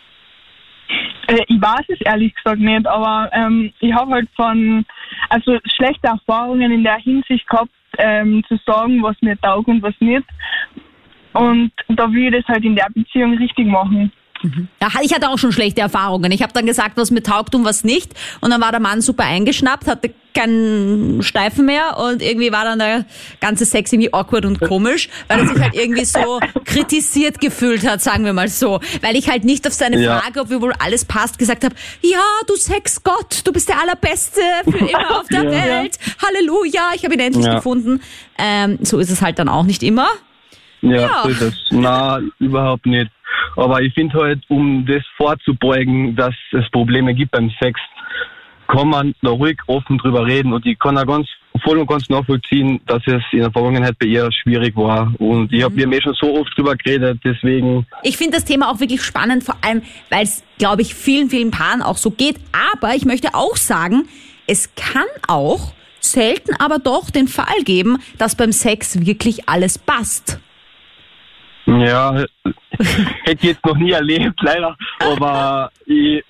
Äh, 1.28 1.44
ich 1.48 1.62
weiß 1.62 1.86
es 1.90 2.02
ehrlich 2.02 2.34
gesagt 2.36 2.60
nicht, 2.60 2.88
aber 2.88 3.30
ähm, 3.34 3.72
ich 3.80 3.94
habe 3.94 4.12
halt 4.12 4.30
von, 4.36 4.86
also 5.30 5.58
schlechte 5.76 6.08
Erfahrungen 6.08 6.72
in 6.72 6.84
der 6.84 6.98
Hinsicht 6.98 7.48
gehabt, 7.48 7.72
ähm, 7.98 8.44
zu 8.48 8.60
sagen, 8.66 9.02
was 9.04 9.16
mir 9.22 9.40
taugt 9.40 9.68
und 9.68 9.82
was 9.82 9.96
nicht. 10.00 10.26
Und 11.34 11.72
da 11.90 12.12
will 12.12 12.34
ich 12.34 12.42
das 12.42 12.48
halt 12.48 12.64
in 12.64 12.76
der 12.76 12.88
Beziehung 12.94 13.38
richtig 13.38 13.68
machen. 13.68 14.12
Ja, 14.82 14.90
ich 15.02 15.14
hatte 15.14 15.30
auch 15.30 15.38
schon 15.38 15.52
schlechte 15.52 15.82
Erfahrungen. 15.82 16.32
Ich 16.32 16.44
habe 16.44 16.54
dann 16.54 16.66
gesagt, 16.66 16.98
was 16.98 17.12
mir 17.12 17.24
taugt 17.24 17.56
und 17.56 17.66
was 17.66 17.84
nicht. 17.84 18.12
Und 18.42 18.52
dann 18.52 18.62
war 18.62 18.72
der 18.72 18.80
Mann 18.80 19.02
super 19.02 19.24
eingeschnappt, 19.26 19.88
hatte 19.88 20.14
keinen 20.34 21.24
Steifen 21.24 21.66
mehr 21.66 21.98
und 21.98 22.22
irgendwie 22.22 22.52
war 22.52 22.64
dann 22.64 22.78
der 22.78 23.06
ganze 23.42 23.66
Sex 23.66 23.92
irgendwie 23.92 24.14
awkward 24.14 24.46
und 24.46 24.60
komisch, 24.60 25.10
weil 25.28 25.40
er 25.40 25.48
sich 25.48 25.60
halt 25.60 25.74
irgendwie 25.74 26.06
so 26.06 26.40
kritisiert 26.66 27.42
gefühlt 27.42 27.88
hat, 27.88 28.02
sagen 28.04 28.24
wir 28.24 28.34
mal 28.34 28.48
so. 28.48 28.80
Weil 29.02 29.16
ich 29.16 29.28
halt 29.30 29.44
nicht 29.44 29.66
auf 29.66 29.74
seine 29.74 30.00
Ja. 30.00 30.20
Frage, 30.20 30.42
ob 30.42 30.50
wohl 30.62 30.74
alles 30.78 31.06
passt, 31.06 31.40
gesagt 31.40 31.64
habe, 31.64 31.74
ja, 32.02 32.22
du 32.48 32.56
Sexgott, 32.56 33.42
du 33.44 33.52
bist 33.52 33.68
der 33.70 33.82
Allerbeste 33.82 34.42
für 34.70 34.78
immer 34.78 35.20
auf 35.20 35.28
der 35.30 35.44
Ja. 35.46 35.52
Welt. 35.52 35.98
Halleluja, 36.24 36.92
ich 36.96 37.04
habe 37.04 37.16
ihn 37.16 37.20
endlich 37.20 37.46
Ja. 37.46 37.56
gefunden. 37.56 38.02
Ähm, 38.38 38.78
so 38.82 39.00
ist 39.00 39.10
es 39.10 39.22
halt 39.24 39.40
dann 39.40 39.50
auch 39.50 39.64
nicht 39.64 39.82
immer. 39.82 40.08
Ja, 40.82 40.92
Ja. 41.02 41.22
so 41.24 41.30
ist 41.30 41.42
es. 41.42 41.54
Na, 41.72 42.20
überhaupt 42.38 42.86
nicht. 42.86 43.10
Aber 43.56 43.82
ich 43.82 43.94
finde 43.94 44.18
halt, 44.20 44.40
um 44.50 44.86
das 44.86 45.04
vorzubeugen, 45.16 46.16
dass 46.16 46.36
es 46.52 46.70
Probleme 46.72 47.14
gibt 47.14 47.32
beim 47.32 47.52
Sex, 47.60 47.80
kann 48.68 48.90
man 48.90 49.16
da 49.22 49.32
ruhig 49.32 49.58
offen 49.68 49.98
drüber 49.98 50.26
reden. 50.26 50.54
Und 50.54 50.66
ich 50.66 50.78
kann 50.78 50.98
auch 50.98 51.06
ganz 51.06 51.28
voll 51.64 51.78
und 51.78 51.88
ganz 51.88 52.10
nachvollziehen, 52.10 52.80
dass 52.86 53.02
es 53.08 53.22
in 53.32 53.40
der 53.40 53.52
Vergangenheit 53.52 53.98
bei 54.00 54.08
ihr 54.08 54.30
schwierig 54.32 54.76
war. 54.76 55.14
Und 55.18 55.52
ich 55.52 55.64
hab, 55.64 55.76
wir 55.76 55.86
haben 55.86 55.94
eh 55.94 56.02
schon 56.02 56.14
so 56.20 56.40
oft 56.40 56.56
drüber 56.58 56.76
geredet, 56.76 57.20
deswegen 57.24 57.86
Ich 58.04 58.18
finde 58.18 58.38
das 58.38 58.46
Thema 58.46 58.70
auch 58.70 58.80
wirklich 58.80 59.02
spannend, 59.02 59.44
vor 59.44 59.56
allem, 59.62 59.82
weil 60.10 60.24
es, 60.24 60.44
glaube 60.58 60.82
ich, 60.82 60.94
vielen, 60.94 61.30
vielen 61.30 61.52
Paaren 61.52 61.82
auch 61.82 61.98
so 61.98 62.12
geht. 62.12 62.38
Aber 62.76 62.96
ich 62.96 63.06
möchte 63.06 63.34
auch 63.34 63.56
sagen, 63.56 64.08
es 64.46 64.76
kann 64.76 65.08
auch 65.28 65.74
selten 66.00 66.56
aber 66.60 66.80
doch 66.80 67.10
den 67.10 67.28
Fall 67.28 67.64
geben, 67.64 67.98
dass 68.18 68.36
beim 68.36 68.52
Sex 68.52 69.06
wirklich 69.06 69.50
alles 69.50 69.78
passt. 69.78 70.40
Ja, 71.68 72.14
hätte 73.24 73.42
ich 73.42 73.44
jetzt 73.44 73.66
noch 73.66 73.76
nie 73.76 73.92
erlebt, 73.92 74.40
leider. 74.42 74.76
Aber 75.00 75.70
ich, 75.86 76.24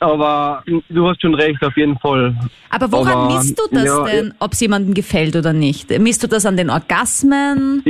aber 0.00 0.64
du 0.88 1.08
hast 1.08 1.22
schon 1.22 1.34
recht, 1.34 1.62
auf 1.64 1.76
jeden 1.76 1.98
Fall. 1.98 2.34
Aber 2.70 2.90
woran 2.90 3.12
Aber, 3.12 3.34
misst 3.34 3.58
du 3.58 3.62
das 3.70 3.84
ja, 3.84 4.04
denn, 4.04 4.34
ob 4.40 4.52
es 4.52 4.60
jemandem 4.60 4.94
gefällt 4.94 5.36
oder 5.36 5.52
nicht? 5.52 5.96
Misst 5.98 6.22
du 6.22 6.26
das 6.26 6.44
an 6.44 6.56
den 6.56 6.70
Orgasmen? 6.70 7.84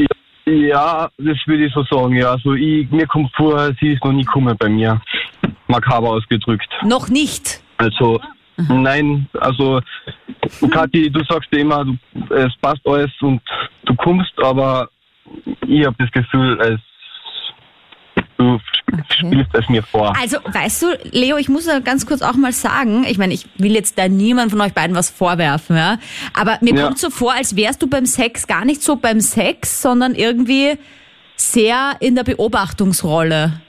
Ja, 0.45 1.09
das 1.19 1.37
würde 1.47 1.67
ich 1.67 1.73
so 1.73 1.85
sagen, 1.85 2.17
ja. 2.17 2.33
Also 2.33 2.55
ich, 2.55 2.91
mir 2.91 3.07
kommt 3.07 3.31
vor, 3.35 3.71
sie 3.81 3.93
ist 3.93 4.05
noch 4.05 4.13
nie 4.13 4.25
gekommen 4.25 4.57
bei 4.59 4.69
mir. 4.69 5.01
Makaber 5.69 6.11
ausgedrückt. 6.11 6.69
Noch 6.85 7.09
nicht. 7.09 7.63
Also, 7.79 8.21
nein, 8.69 9.29
also, 9.39 9.81
Kathi, 10.71 11.11
du 11.11 11.23
sagst 11.29 11.53
immer, 11.53 11.85
du, 11.85 11.97
es 12.35 12.53
passt 12.61 12.81
alles 12.85 13.11
und 13.21 13.41
du 13.85 13.95
kommst, 13.95 14.33
aber 14.43 14.89
ich 15.67 15.87
habe 15.87 15.97
das 15.99 16.11
Gefühl, 16.11 16.59
es, 16.61 16.81
du 18.41 18.61
spielst 19.13 19.51
es 19.55 19.69
mir 19.69 19.83
vor. 19.83 20.13
Also, 20.19 20.39
weißt 20.45 20.83
du, 20.83 20.87
Leo, 21.13 21.37
ich 21.37 21.49
muss 21.49 21.67
ja 21.67 21.79
ganz 21.81 22.07
kurz 22.07 22.23
auch 22.23 22.35
mal 22.35 22.53
sagen, 22.53 23.05
ich 23.09 23.19
meine, 23.19 23.35
ich 23.35 23.47
will 23.59 23.75
jetzt 23.75 23.99
da 23.99 24.09
niemand 24.09 24.51
von 24.51 24.61
euch 24.61 24.73
beiden 24.73 24.97
was 24.97 25.11
vorwerfen, 25.11 25.77
ja, 25.77 25.99
aber 26.35 26.59
mir 26.61 26.75
Ja. 26.75 26.85
kommt 26.85 26.99
so 26.99 27.11
vor, 27.11 27.35
als 27.35 27.57
wärst 27.57 27.83
du 27.83 27.87
beim 27.89 28.07
Sex 28.07 28.47
gar 28.47 28.65
nicht 28.65 28.83
so 28.83 28.97
beim 28.97 29.21
Sex, 29.21 29.83
sondern 29.83 30.15
irgendwie 30.15 30.79
sehr 31.37 31.97
in 32.01 32.15
der 32.15 32.25
Beobachtungsrolle. 32.25 33.61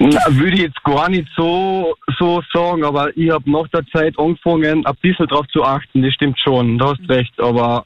Na, 0.00 0.20
würde 0.28 0.52
ich 0.54 0.62
jetzt 0.62 0.82
gar 0.84 1.08
nicht 1.08 1.28
so, 1.36 1.96
so 2.18 2.40
sagen, 2.52 2.84
aber 2.84 3.16
ich 3.16 3.30
habe 3.30 3.50
nach 3.50 3.66
der 3.68 3.84
Zeit 3.86 4.16
angefangen, 4.18 4.86
ein 4.86 4.96
bisschen 5.02 5.26
drauf 5.26 5.46
zu 5.48 5.64
achten, 5.64 6.02
das 6.02 6.14
stimmt 6.14 6.38
schon, 6.38 6.78
du 6.78 6.86
hast 6.86 7.00
recht, 7.08 7.38
aber 7.40 7.84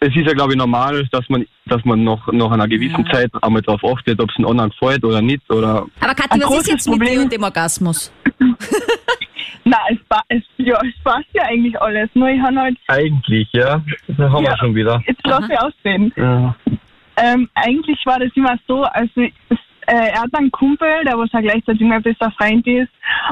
es 0.00 0.08
ist 0.16 0.26
ja, 0.26 0.32
glaube 0.32 0.52
ich, 0.52 0.58
normal, 0.58 1.06
dass 1.10 1.28
man, 1.28 1.46
dass 1.66 1.84
man 1.84 2.04
noch 2.04 2.26
nach 2.32 2.50
einer 2.52 2.68
gewissen 2.68 3.04
Zeit 3.06 3.30
einmal 3.42 3.62
darauf 3.62 3.82
achtet, 3.84 4.20
ob 4.20 4.30
es 4.30 4.36
einem 4.36 4.48
anderen 4.48 4.70
gefällt 4.70 5.04
oder 5.04 5.20
nicht, 5.20 5.42
oder 5.50 5.86
Aber 6.00 6.14
Kathi, 6.14 6.40
was 6.40 6.58
ist 6.60 6.68
jetzt 6.68 6.88
mit 6.88 7.00
dir 7.00 7.04
Problem- 7.06 7.22
und 7.22 7.32
dem 7.32 7.42
Orgasmus? 7.42 8.12
Na, 9.66 9.78
es, 9.88 9.96
es, 10.28 10.42
ja, 10.58 10.78
es 10.82 11.02
passt 11.02 11.26
ja 11.32 11.44
eigentlich 11.44 11.80
alles. 11.80 12.10
Nur 12.14 12.28
ich 12.28 12.40
habe 12.40 12.56
halt, 12.56 12.76
eigentlich, 12.88 13.48
ja, 13.52 13.82
da 14.08 14.30
haben 14.30 14.44
wir 14.44 14.50
Ja. 14.50 14.58
schon 14.58 14.74
wieder. 14.74 15.02
jetzt 15.06 15.20
lass 15.24 15.48
ich 15.48 15.58
aussehen. 15.58 16.12
Ja. 16.16 16.54
Ähm, 17.16 17.48
eigentlich 17.54 17.98
war 18.04 18.18
das 18.18 18.30
immer 18.34 18.56
so, 18.66 18.82
also 18.82 19.22
es, 19.48 19.58
äh, 19.86 20.10
er 20.12 20.22
hat 20.22 20.30
einen 20.34 20.50
Kumpel, 20.50 20.88
der 21.04 21.18
was 21.18 21.32
auch 21.34 21.40
gleichzeitig 21.40 21.82
mein 21.82 22.02
bester 22.02 22.30
Freund 22.32 22.66
ist. 22.66 22.88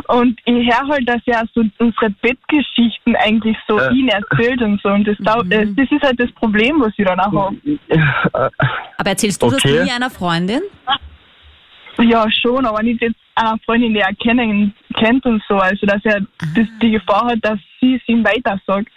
Und 0.08 0.38
ich 0.44 0.66
höre 0.66 0.88
halt, 0.88 1.08
dass 1.08 1.20
er 1.26 1.44
so 1.54 1.62
unsere 1.78 2.10
Bettgeschichten 2.22 3.16
eigentlich 3.16 3.56
so 3.68 3.78
Äh. 3.78 3.92
ihn 3.94 4.08
erzählt 4.08 4.60
und 4.62 4.80
so. 4.82 4.88
Und 4.90 5.06
das, 5.06 5.16
dau- 5.20 5.42
äh, 5.50 5.66
das 5.74 5.90
ist 5.90 6.02
halt 6.02 6.18
das 6.20 6.30
Problem, 6.32 6.80
was 6.80 6.92
ich 6.96 7.04
dann 7.06 7.20
auch 7.20 7.32
habe. 7.32 7.56
Aber 8.98 9.10
erzählst 9.10 9.42
du 9.42 9.46
Okay. 9.46 9.56
das 9.62 9.84
nie 9.86 9.90
einer 9.92 10.10
Freundin? 10.10 10.60
Ja, 11.98 12.26
schon, 12.30 12.64
aber 12.66 12.82
nicht 12.82 13.00
jetzt 13.02 13.16
einer 13.34 13.58
Freundin, 13.64 13.92
die 13.94 14.00
er 14.00 14.14
kennen, 14.14 14.74
kennt 14.94 15.24
und 15.26 15.42
so. 15.48 15.56
Also, 15.56 15.86
dass 15.86 16.04
er 16.04 16.20
das, 16.54 16.66
die 16.80 16.90
Gefahr 16.92 17.26
hat, 17.26 17.38
dass 17.42 17.58
sie 17.80 17.94
es 17.96 18.02
ihm 18.08 18.24
weiter 18.24 18.58
sagt. 18.66 18.88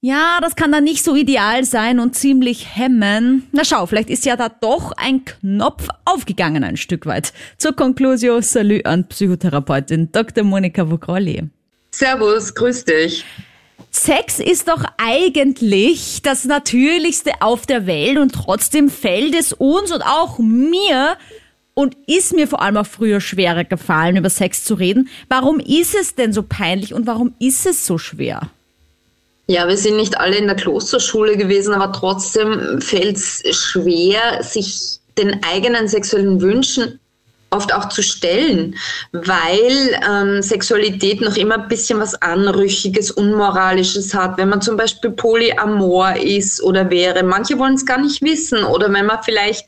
Ja, 0.00 0.38
das 0.40 0.54
kann 0.54 0.70
dann 0.70 0.84
nicht 0.84 1.02
so 1.02 1.16
ideal 1.16 1.64
sein 1.64 1.98
und 1.98 2.14
ziemlich 2.14 2.76
hemmen. 2.76 3.48
Na 3.50 3.64
schau, 3.64 3.84
vielleicht 3.86 4.10
ist 4.10 4.24
ja 4.24 4.36
da 4.36 4.48
doch 4.48 4.92
ein 4.92 5.24
Knopf 5.24 5.88
aufgegangen 6.04 6.62
ein 6.62 6.76
Stück 6.76 7.04
weit. 7.04 7.32
Zur 7.56 7.74
Conclusio, 7.74 8.40
Salü 8.40 8.82
an 8.84 9.08
Psychotherapeutin 9.08 10.12
Dr. 10.12 10.44
Monika 10.44 10.88
Vogrolli. 10.88 11.48
Servus, 11.90 12.54
grüß 12.54 12.84
dich. 12.84 13.24
Sex 13.90 14.38
ist 14.38 14.68
doch 14.68 14.84
eigentlich 14.98 16.22
das 16.22 16.44
Natürlichste 16.44 17.32
auf 17.40 17.66
der 17.66 17.88
Welt 17.88 18.18
und 18.18 18.32
trotzdem 18.32 18.90
fällt 18.90 19.34
es 19.34 19.52
uns 19.52 19.90
und 19.90 20.02
auch 20.02 20.38
mir 20.38 21.16
und 21.74 21.96
ist 22.06 22.34
mir 22.34 22.46
vor 22.46 22.62
allem 22.62 22.76
auch 22.76 22.86
früher 22.86 23.20
schwerer 23.20 23.64
gefallen, 23.64 24.16
über 24.16 24.30
Sex 24.30 24.62
zu 24.62 24.74
reden. 24.74 25.08
Warum 25.28 25.58
ist 25.58 25.96
es 25.96 26.14
denn 26.14 26.32
so 26.32 26.44
peinlich 26.44 26.94
und 26.94 27.08
warum 27.08 27.34
ist 27.40 27.66
es 27.66 27.84
so 27.84 27.98
schwer? 27.98 28.48
Ja, 29.50 29.66
wir 29.66 29.78
sind 29.78 29.96
nicht 29.96 30.20
alle 30.20 30.36
in 30.36 30.46
der 30.46 30.56
Klosterschule 30.56 31.38
gewesen, 31.38 31.72
aber 31.72 31.90
trotzdem 31.92 32.82
fällt 32.82 33.16
es 33.16 33.42
schwer, 33.50 34.42
sich 34.42 35.00
den 35.16 35.42
eigenen 35.42 35.88
sexuellen 35.88 36.42
Wünschen 36.42 37.00
oft 37.50 37.72
auch 37.72 37.88
zu 37.88 38.02
stellen, 38.02 38.76
weil 39.12 39.98
ähm, 40.06 40.42
Sexualität 40.42 41.22
noch 41.22 41.36
immer 41.36 41.54
ein 41.54 41.68
bisschen 41.68 41.98
was 41.98 42.14
Anrüchiges, 42.20 43.10
Unmoralisches 43.10 44.12
hat. 44.12 44.36
Wenn 44.36 44.50
man 44.50 44.60
zum 44.60 44.76
Beispiel 44.76 45.12
polyamor 45.12 46.16
ist 46.16 46.62
oder 46.62 46.90
wäre, 46.90 47.22
manche 47.22 47.58
wollen 47.58 47.74
es 47.74 47.86
gar 47.86 48.02
nicht 48.02 48.20
wissen 48.20 48.64
oder 48.64 48.92
wenn 48.92 49.06
man 49.06 49.22
vielleicht 49.22 49.66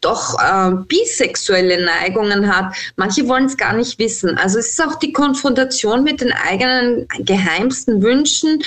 doch 0.00 0.34
äh, 0.40 0.72
bisexuelle 0.88 1.84
Neigungen 1.84 2.52
hat, 2.52 2.74
manche 2.96 3.28
wollen 3.28 3.44
es 3.44 3.56
gar 3.56 3.74
nicht 3.74 3.96
wissen. 4.00 4.36
Also 4.36 4.58
es 4.58 4.70
ist 4.70 4.82
auch 4.82 4.96
die 4.96 5.12
Konfrontation 5.12 6.02
mit 6.02 6.20
den 6.20 6.32
eigenen 6.32 7.06
geheimsten 7.20 8.02
Wünschen 8.02 8.60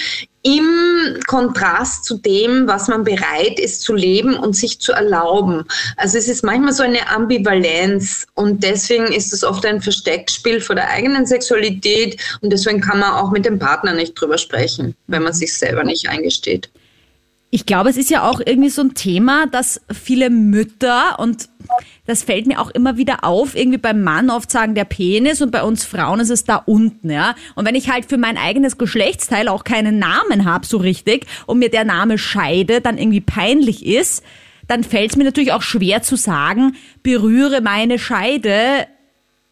im 0.43 1.19
Kontrast 1.27 2.03
zu 2.03 2.17
dem, 2.17 2.67
was 2.67 2.89
man 2.89 3.05
bereit 3.05 3.59
ist 3.59 3.81
zu 3.81 3.93
leben 3.93 4.35
und 4.35 4.55
sich 4.55 4.79
zu 4.79 4.91
erlauben. 4.91 5.63
Also 5.95 6.17
es 6.17 6.27
ist 6.27 6.43
manchmal 6.43 6.73
so 6.73 6.83
eine 6.83 7.09
Ambivalenz 7.09 8.27
und 8.35 8.61
deswegen 8.61 9.07
ist 9.07 9.31
es 9.31 9.43
oft 9.43 9.65
ein 9.65 9.81
Versteckspiel 9.81 10.59
vor 10.59 10.75
der 10.75 10.89
eigenen 10.89 11.25
Sexualität 11.25 12.21
und 12.41 12.51
deswegen 12.51 12.81
kann 12.81 12.99
man 12.99 13.13
auch 13.13 13.31
mit 13.31 13.45
dem 13.45 13.57
Partner 13.57 13.93
nicht 13.93 14.13
drüber 14.15 14.37
sprechen, 14.37 14.95
wenn 15.07 15.23
man 15.23 15.33
sich 15.33 15.57
selber 15.57 15.85
nicht 15.85 16.09
eingesteht. 16.09 16.69
Ich 17.55 17.67
glaube, 17.67 17.91
es 17.91 17.97
ist 17.97 18.09
ja 18.09 18.27
auch 18.27 18.41
irgendwie 18.43 18.71
so 18.71 18.81
ein 18.81 18.95
Thema, 18.95 19.45
dass 19.45 19.79
viele 19.93 20.31
Mütter 20.31 21.19
und 21.19 21.49
das 22.07 22.23
fällt 22.23 22.47
mir 22.47 22.59
auch 22.59 22.71
immer 22.71 22.97
wieder 22.97 23.23
auf, 23.23 23.55
irgendwie 23.55 23.77
beim 23.77 24.01
Mann 24.01 24.31
oft 24.31 24.49
sagen 24.49 24.73
der 24.73 24.85
Penis 24.85 25.39
und 25.39 25.51
bei 25.51 25.61
uns 25.61 25.85
Frauen 25.85 26.19
ist 26.19 26.31
es 26.31 26.45
da 26.45 26.55
unten, 26.55 27.11
ja. 27.11 27.35
Und 27.53 27.67
wenn 27.67 27.75
ich 27.75 27.91
halt 27.91 28.05
für 28.09 28.17
mein 28.17 28.39
eigenes 28.39 28.79
Geschlechtsteil 28.79 29.47
auch 29.47 29.65
keinen 29.65 29.99
Namen 29.99 30.45
habe 30.45 30.65
so 30.65 30.77
richtig 30.77 31.27
und 31.45 31.59
mir 31.59 31.69
der 31.69 31.83
Name 31.83 32.17
Scheide 32.17 32.81
dann 32.81 32.97
irgendwie 32.97 33.21
peinlich 33.21 33.85
ist, 33.85 34.23
dann 34.67 34.83
fällt 34.83 35.11
es 35.11 35.15
mir 35.15 35.23
natürlich 35.23 35.51
auch 35.51 35.61
schwer 35.61 36.01
zu 36.01 36.15
sagen, 36.15 36.75
berühre 37.03 37.61
meine 37.61 37.99
Scheide 37.99 38.87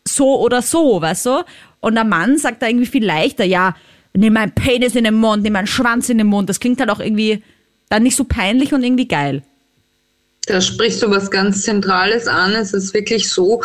so 0.08 0.40
oder 0.40 0.64
so, 0.64 1.04
weißt 1.04 1.28
du? 1.28 1.44
Und 1.82 1.94
der 1.94 2.04
Mann 2.04 2.40
sagt 2.40 2.64
da 2.64 2.68
irgendwie 2.68 2.88
viel 2.88 3.06
leichter, 3.06 3.46
ja, 3.46 3.76
nimm 4.16 4.34
meinen 4.34 4.54
Penis 4.54 4.96
in 4.96 5.04
den 5.04 5.14
Mund, 5.14 5.44
nimm 5.44 5.54
meinen 5.54 5.68
Schwanz 5.68 6.10
in 6.10 6.18
den 6.18 6.26
Mund. 6.26 6.50
Das 6.50 6.60
klingt 6.60 6.80
halt 6.80 6.90
auch 6.90 7.00
irgendwie 7.00 7.44
dann 7.92 8.04
nicht 8.04 8.16
so 8.16 8.24
peinlich 8.24 8.74
und 8.74 8.84
irgendwie 8.84 9.08
geil. 9.08 9.44
Da 10.48 10.62
sprichst 10.62 11.04
du 11.04 11.10
was 11.10 11.30
ganz 11.30 11.64
Zentrales 11.64 12.28
an. 12.28 12.54
Es 12.54 12.74
ist 12.74 12.94
wirklich 12.94 13.30
so, 13.30 13.62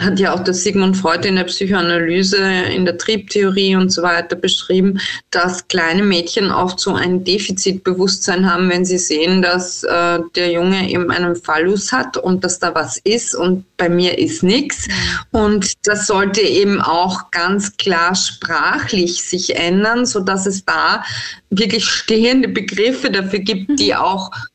hat 0.00 0.18
ja 0.18 0.34
auch 0.34 0.42
der 0.42 0.54
Sigmund 0.54 0.96
Freud 0.96 1.26
in 1.26 1.36
der 1.36 1.44
Psychoanalyse, 1.44 2.38
in 2.74 2.84
der 2.84 2.98
Triebtheorie 2.98 3.76
und 3.76 3.90
so 3.90 4.02
weiter 4.02 4.34
beschrieben, 4.34 4.98
dass 5.30 5.68
kleine 5.68 6.02
Mädchen 6.02 6.50
oft 6.50 6.80
so 6.80 6.94
ein 6.94 7.22
Defizitbewusstsein 7.22 8.50
haben, 8.50 8.68
wenn 8.70 8.84
sie 8.84 8.98
sehen, 8.98 9.40
dass 9.40 9.84
äh, 9.84 10.18
der 10.34 10.50
Junge 10.50 10.90
eben 10.90 11.10
einen 11.12 11.36
Phallus 11.36 11.92
hat 11.92 12.16
und 12.16 12.42
dass 12.42 12.58
da 12.58 12.74
was 12.74 12.98
ist 13.04 13.36
und 13.36 13.64
bei 13.76 13.88
mir 13.88 14.18
ist 14.18 14.42
nichts. 14.42 14.88
Und 15.30 15.72
das 15.84 16.08
sollte 16.08 16.40
eben 16.40 16.80
auch 16.80 17.30
ganz 17.30 17.76
klar 17.76 18.16
sprachlich 18.16 19.22
sich 19.22 19.56
ändern, 19.56 20.06
so 20.06 20.20
dass 20.20 20.46
es 20.46 20.64
da 20.64 21.04
wirklich 21.50 21.84
stehende 21.84 22.48
Begriffe 22.48 23.10
dafür 23.10 23.38
gibt, 23.38 23.78
die 23.78 23.94
auch 23.94 24.32
äh, 24.32 24.53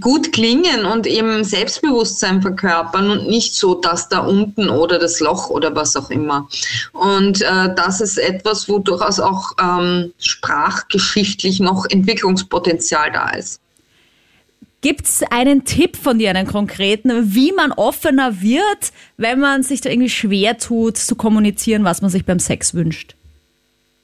gut 0.00 0.32
klingen 0.32 0.84
und 0.84 1.06
eben 1.06 1.44
Selbstbewusstsein 1.44 2.42
verkörpern 2.42 3.10
und 3.10 3.28
nicht 3.28 3.54
so 3.54 3.74
das 3.74 4.08
da 4.08 4.20
unten 4.20 4.68
oder 4.68 4.98
das 4.98 5.20
Loch 5.20 5.50
oder 5.50 5.74
was 5.74 5.96
auch 5.96 6.10
immer. 6.10 6.48
Und 6.92 7.42
äh, 7.42 7.74
das 7.74 8.00
ist 8.00 8.18
etwas, 8.18 8.68
wo 8.68 8.78
durchaus 8.78 9.20
auch 9.20 9.52
ähm, 9.60 10.12
sprachgeschichtlich 10.18 11.60
noch 11.60 11.86
Entwicklungspotenzial 11.88 13.12
da 13.12 13.30
ist. 13.30 13.60
Gibt 14.80 15.06
es 15.06 15.22
einen 15.30 15.64
Tipp 15.64 15.96
von 15.96 16.18
dir, 16.18 16.28
einen 16.28 16.46
konkreten, 16.46 17.34
wie 17.34 17.52
man 17.52 17.72
offener 17.72 18.42
wird, 18.42 18.92
wenn 19.16 19.40
man 19.40 19.62
sich 19.62 19.80
da 19.80 19.88
irgendwie 19.88 20.10
schwer 20.10 20.58
tut, 20.58 20.98
zu 20.98 21.14
kommunizieren, 21.14 21.84
was 21.84 22.02
man 22.02 22.10
sich 22.10 22.26
beim 22.26 22.38
Sex 22.38 22.74
wünscht? 22.74 23.14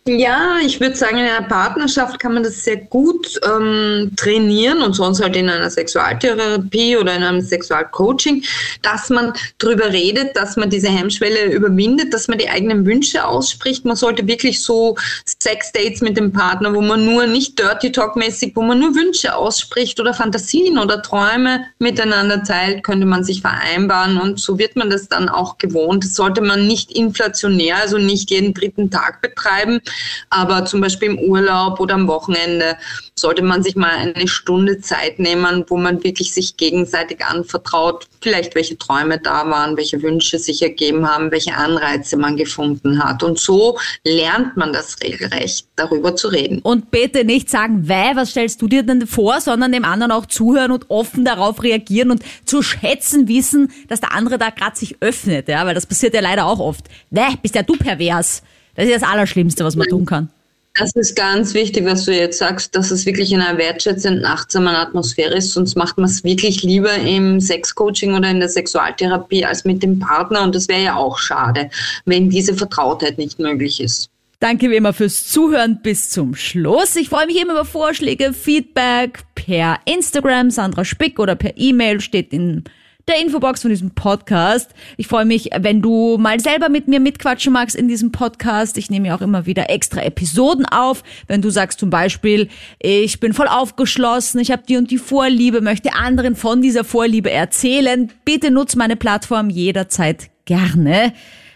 Ja, 0.08 0.56
ich 0.64 0.80
würde 0.80 0.96
sagen, 0.96 1.18
in 1.18 1.26
einer 1.26 1.46
Partnerschaft 1.46 2.18
kann 2.18 2.32
man 2.32 2.42
das 2.42 2.64
sehr 2.64 2.78
gut 2.78 3.38
ähm, 3.46 4.10
trainieren 4.16 4.80
und 4.80 4.94
sonst 4.94 5.22
halt 5.22 5.36
in 5.36 5.50
einer 5.50 5.68
Sexualtherapie 5.68 6.96
oder 6.96 7.14
in 7.14 7.22
einem 7.22 7.42
Sexualcoaching, 7.42 8.42
dass 8.80 9.10
man 9.10 9.34
darüber 9.58 9.92
redet, 9.92 10.34
dass 10.34 10.56
man 10.56 10.70
diese 10.70 10.88
Hemmschwelle 10.88 11.52
überwindet, 11.52 12.14
dass 12.14 12.28
man 12.28 12.38
die 12.38 12.48
eigenen 12.48 12.86
Wünsche 12.86 13.26
ausspricht. 13.26 13.84
Man 13.84 13.94
sollte 13.94 14.26
wirklich 14.26 14.62
so 14.62 14.96
Sexdates 15.26 16.00
mit 16.00 16.16
dem 16.16 16.32
Partner, 16.32 16.74
wo 16.74 16.80
man 16.80 17.04
nur 17.04 17.26
nicht 17.26 17.58
Dirty 17.58 17.92
Talk-mäßig, 17.92 18.52
wo 18.56 18.62
man 18.62 18.78
nur 18.78 18.94
Wünsche 18.94 19.36
ausspricht 19.36 20.00
oder 20.00 20.14
Fantasien 20.14 20.78
oder 20.78 21.02
Träume 21.02 21.66
miteinander 21.78 22.42
teilt, 22.42 22.84
könnte 22.84 23.04
man 23.06 23.22
sich 23.22 23.42
vereinbaren 23.42 24.18
und 24.18 24.40
so 24.40 24.58
wird 24.58 24.76
man 24.76 24.88
das 24.88 25.08
dann 25.08 25.28
auch 25.28 25.58
gewohnt. 25.58 26.04
Das 26.04 26.14
sollte 26.14 26.40
man 26.40 26.66
nicht 26.66 26.90
inflationär, 26.90 27.76
also 27.76 27.98
nicht 27.98 28.30
jeden 28.30 28.54
dritten 28.54 28.90
Tag 28.90 29.20
betreiben, 29.20 29.82
aber 30.30 30.64
zum 30.64 30.80
Beispiel 30.80 31.10
im 31.10 31.18
Urlaub 31.18 31.80
oder 31.80 31.94
am 31.94 32.08
Wochenende 32.08 32.76
sollte 33.14 33.42
man 33.42 33.62
sich 33.62 33.76
mal 33.76 33.90
eine 33.90 34.28
Stunde 34.28 34.80
Zeit 34.80 35.18
nehmen, 35.18 35.64
wo 35.68 35.76
man 35.76 36.02
wirklich 36.02 36.32
sich 36.32 36.56
gegenseitig 36.56 37.24
anvertraut, 37.24 38.06
vielleicht 38.20 38.54
welche 38.54 38.78
Träume 38.78 39.18
da 39.18 39.48
waren, 39.48 39.76
welche 39.76 40.02
Wünsche 40.02 40.38
sich 40.38 40.62
ergeben 40.62 41.08
haben, 41.08 41.30
welche 41.30 41.54
Anreize 41.54 42.16
man 42.16 42.36
gefunden 42.36 43.02
hat. 43.02 43.22
Und 43.22 43.38
so 43.38 43.78
lernt 44.04 44.56
man 44.56 44.72
das 44.72 45.00
regelrecht, 45.02 45.66
darüber 45.76 46.16
zu 46.16 46.28
reden. 46.28 46.60
Und 46.62 46.90
bitte 46.90 47.24
nicht 47.24 47.50
sagen, 47.50 47.88
weh, 47.88 48.14
was 48.14 48.30
stellst 48.30 48.62
du 48.62 48.68
dir 48.68 48.82
denn 48.82 49.06
vor, 49.06 49.40
sondern 49.40 49.72
dem 49.72 49.84
anderen 49.84 50.12
auch 50.12 50.26
zuhören 50.26 50.72
und 50.72 50.90
offen 50.90 51.24
darauf 51.24 51.62
reagieren 51.62 52.10
und 52.10 52.22
zu 52.44 52.62
schätzen 52.62 53.28
wissen, 53.28 53.70
dass 53.88 54.00
der 54.00 54.12
andere 54.12 54.38
da 54.38 54.50
gerade 54.50 54.76
sich 54.76 54.96
öffnet, 55.00 55.48
ja, 55.48 55.66
weil 55.66 55.74
das 55.74 55.86
passiert 55.86 56.14
ja 56.14 56.20
leider 56.20 56.46
auch 56.46 56.58
oft. 56.58 56.86
Weh, 57.10 57.36
bist 57.42 57.54
ja 57.54 57.62
du 57.62 57.76
pervers. 57.76 58.42
Das 58.80 58.88
ist 58.88 59.02
das 59.02 59.10
Allerschlimmste, 59.10 59.62
was 59.62 59.76
man 59.76 59.86
tun 59.88 60.06
kann. 60.06 60.30
Das 60.74 60.92
ist 60.94 61.14
ganz 61.14 61.52
wichtig, 61.52 61.84
was 61.84 62.06
du 62.06 62.14
jetzt 62.16 62.38
sagst, 62.38 62.74
dass 62.74 62.90
es 62.90 63.04
wirklich 63.04 63.30
in 63.30 63.42
einer 63.42 63.58
wertschätzenden, 63.58 64.24
achtsamen 64.24 64.74
Atmosphäre 64.74 65.34
ist. 65.34 65.52
Sonst 65.52 65.76
macht 65.76 65.98
man 65.98 66.08
es 66.08 66.24
wirklich 66.24 66.62
lieber 66.62 66.94
im 66.94 67.40
Sexcoaching 67.40 68.14
oder 68.14 68.30
in 68.30 68.40
der 68.40 68.48
Sexualtherapie 68.48 69.44
als 69.44 69.66
mit 69.66 69.82
dem 69.82 69.98
Partner. 69.98 70.42
Und 70.44 70.54
das 70.54 70.66
wäre 70.68 70.82
ja 70.82 70.96
auch 70.96 71.18
schade, 71.18 71.68
wenn 72.06 72.30
diese 72.30 72.54
Vertrautheit 72.54 73.18
nicht 73.18 73.38
möglich 73.38 73.82
ist. 73.82 74.08
Danke 74.38 74.70
wie 74.70 74.76
immer 74.76 74.94
fürs 74.94 75.26
Zuhören 75.26 75.80
bis 75.82 76.08
zum 76.08 76.34
Schluss. 76.34 76.96
Ich 76.96 77.10
freue 77.10 77.26
mich 77.26 77.38
immer 77.38 77.52
über 77.52 77.66
Vorschläge, 77.66 78.32
Feedback 78.32 79.24
per 79.34 79.80
Instagram, 79.84 80.50
Sandra 80.50 80.86
Spick 80.86 81.18
oder 81.18 81.34
per 81.34 81.58
E-Mail 81.58 82.00
steht 82.00 82.32
in 82.32 82.64
der 83.08 83.20
Infobox 83.20 83.62
von 83.62 83.70
diesem 83.70 83.90
Podcast. 83.90 84.70
Ich 84.96 85.06
freue 85.06 85.24
mich, 85.24 85.50
wenn 85.58 85.82
du 85.82 86.16
mal 86.18 86.40
selber 86.40 86.68
mit 86.68 86.88
mir 86.88 87.00
mitquatschen 87.00 87.52
magst 87.52 87.76
in 87.76 87.88
diesem 87.88 88.12
Podcast. 88.12 88.78
Ich 88.78 88.90
nehme 88.90 89.08
ja 89.08 89.16
auch 89.16 89.20
immer 89.20 89.46
wieder 89.46 89.70
extra 89.70 90.02
Episoden 90.02 90.66
auf. 90.66 91.02
Wenn 91.26 91.42
du 91.42 91.50
sagst 91.50 91.80
zum 91.80 91.90
Beispiel, 91.90 92.48
ich 92.78 93.20
bin 93.20 93.34
voll 93.34 93.48
aufgeschlossen, 93.48 94.40
ich 94.40 94.50
habe 94.50 94.62
die 94.68 94.76
und 94.76 94.90
die 94.90 94.98
Vorliebe, 94.98 95.60
möchte 95.60 95.94
anderen 95.94 96.36
von 96.36 96.62
dieser 96.62 96.84
Vorliebe 96.84 97.30
erzählen, 97.30 98.10
bitte 98.24 98.50
nutz 98.50 98.76
meine 98.76 98.96
Plattform 98.96 99.50
jederzeit 99.50 100.30
gerne. 100.44 101.12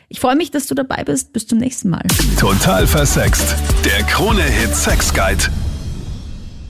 Ich 0.09 0.20
freue 0.20 0.37
mich, 0.37 0.50
dass 0.50 0.66
du 0.66 0.74
dabei 0.74 1.02
bist. 1.02 1.33
Bis 1.33 1.46
zum 1.46 1.59
nächsten 1.59 1.90
Mal. 1.90 2.02
Total 2.38 2.87
versext. 2.87 3.57
Der 3.85 4.04
Krone-Hit 4.04 4.74
Sex 4.74 5.12
Guide. 5.12 5.44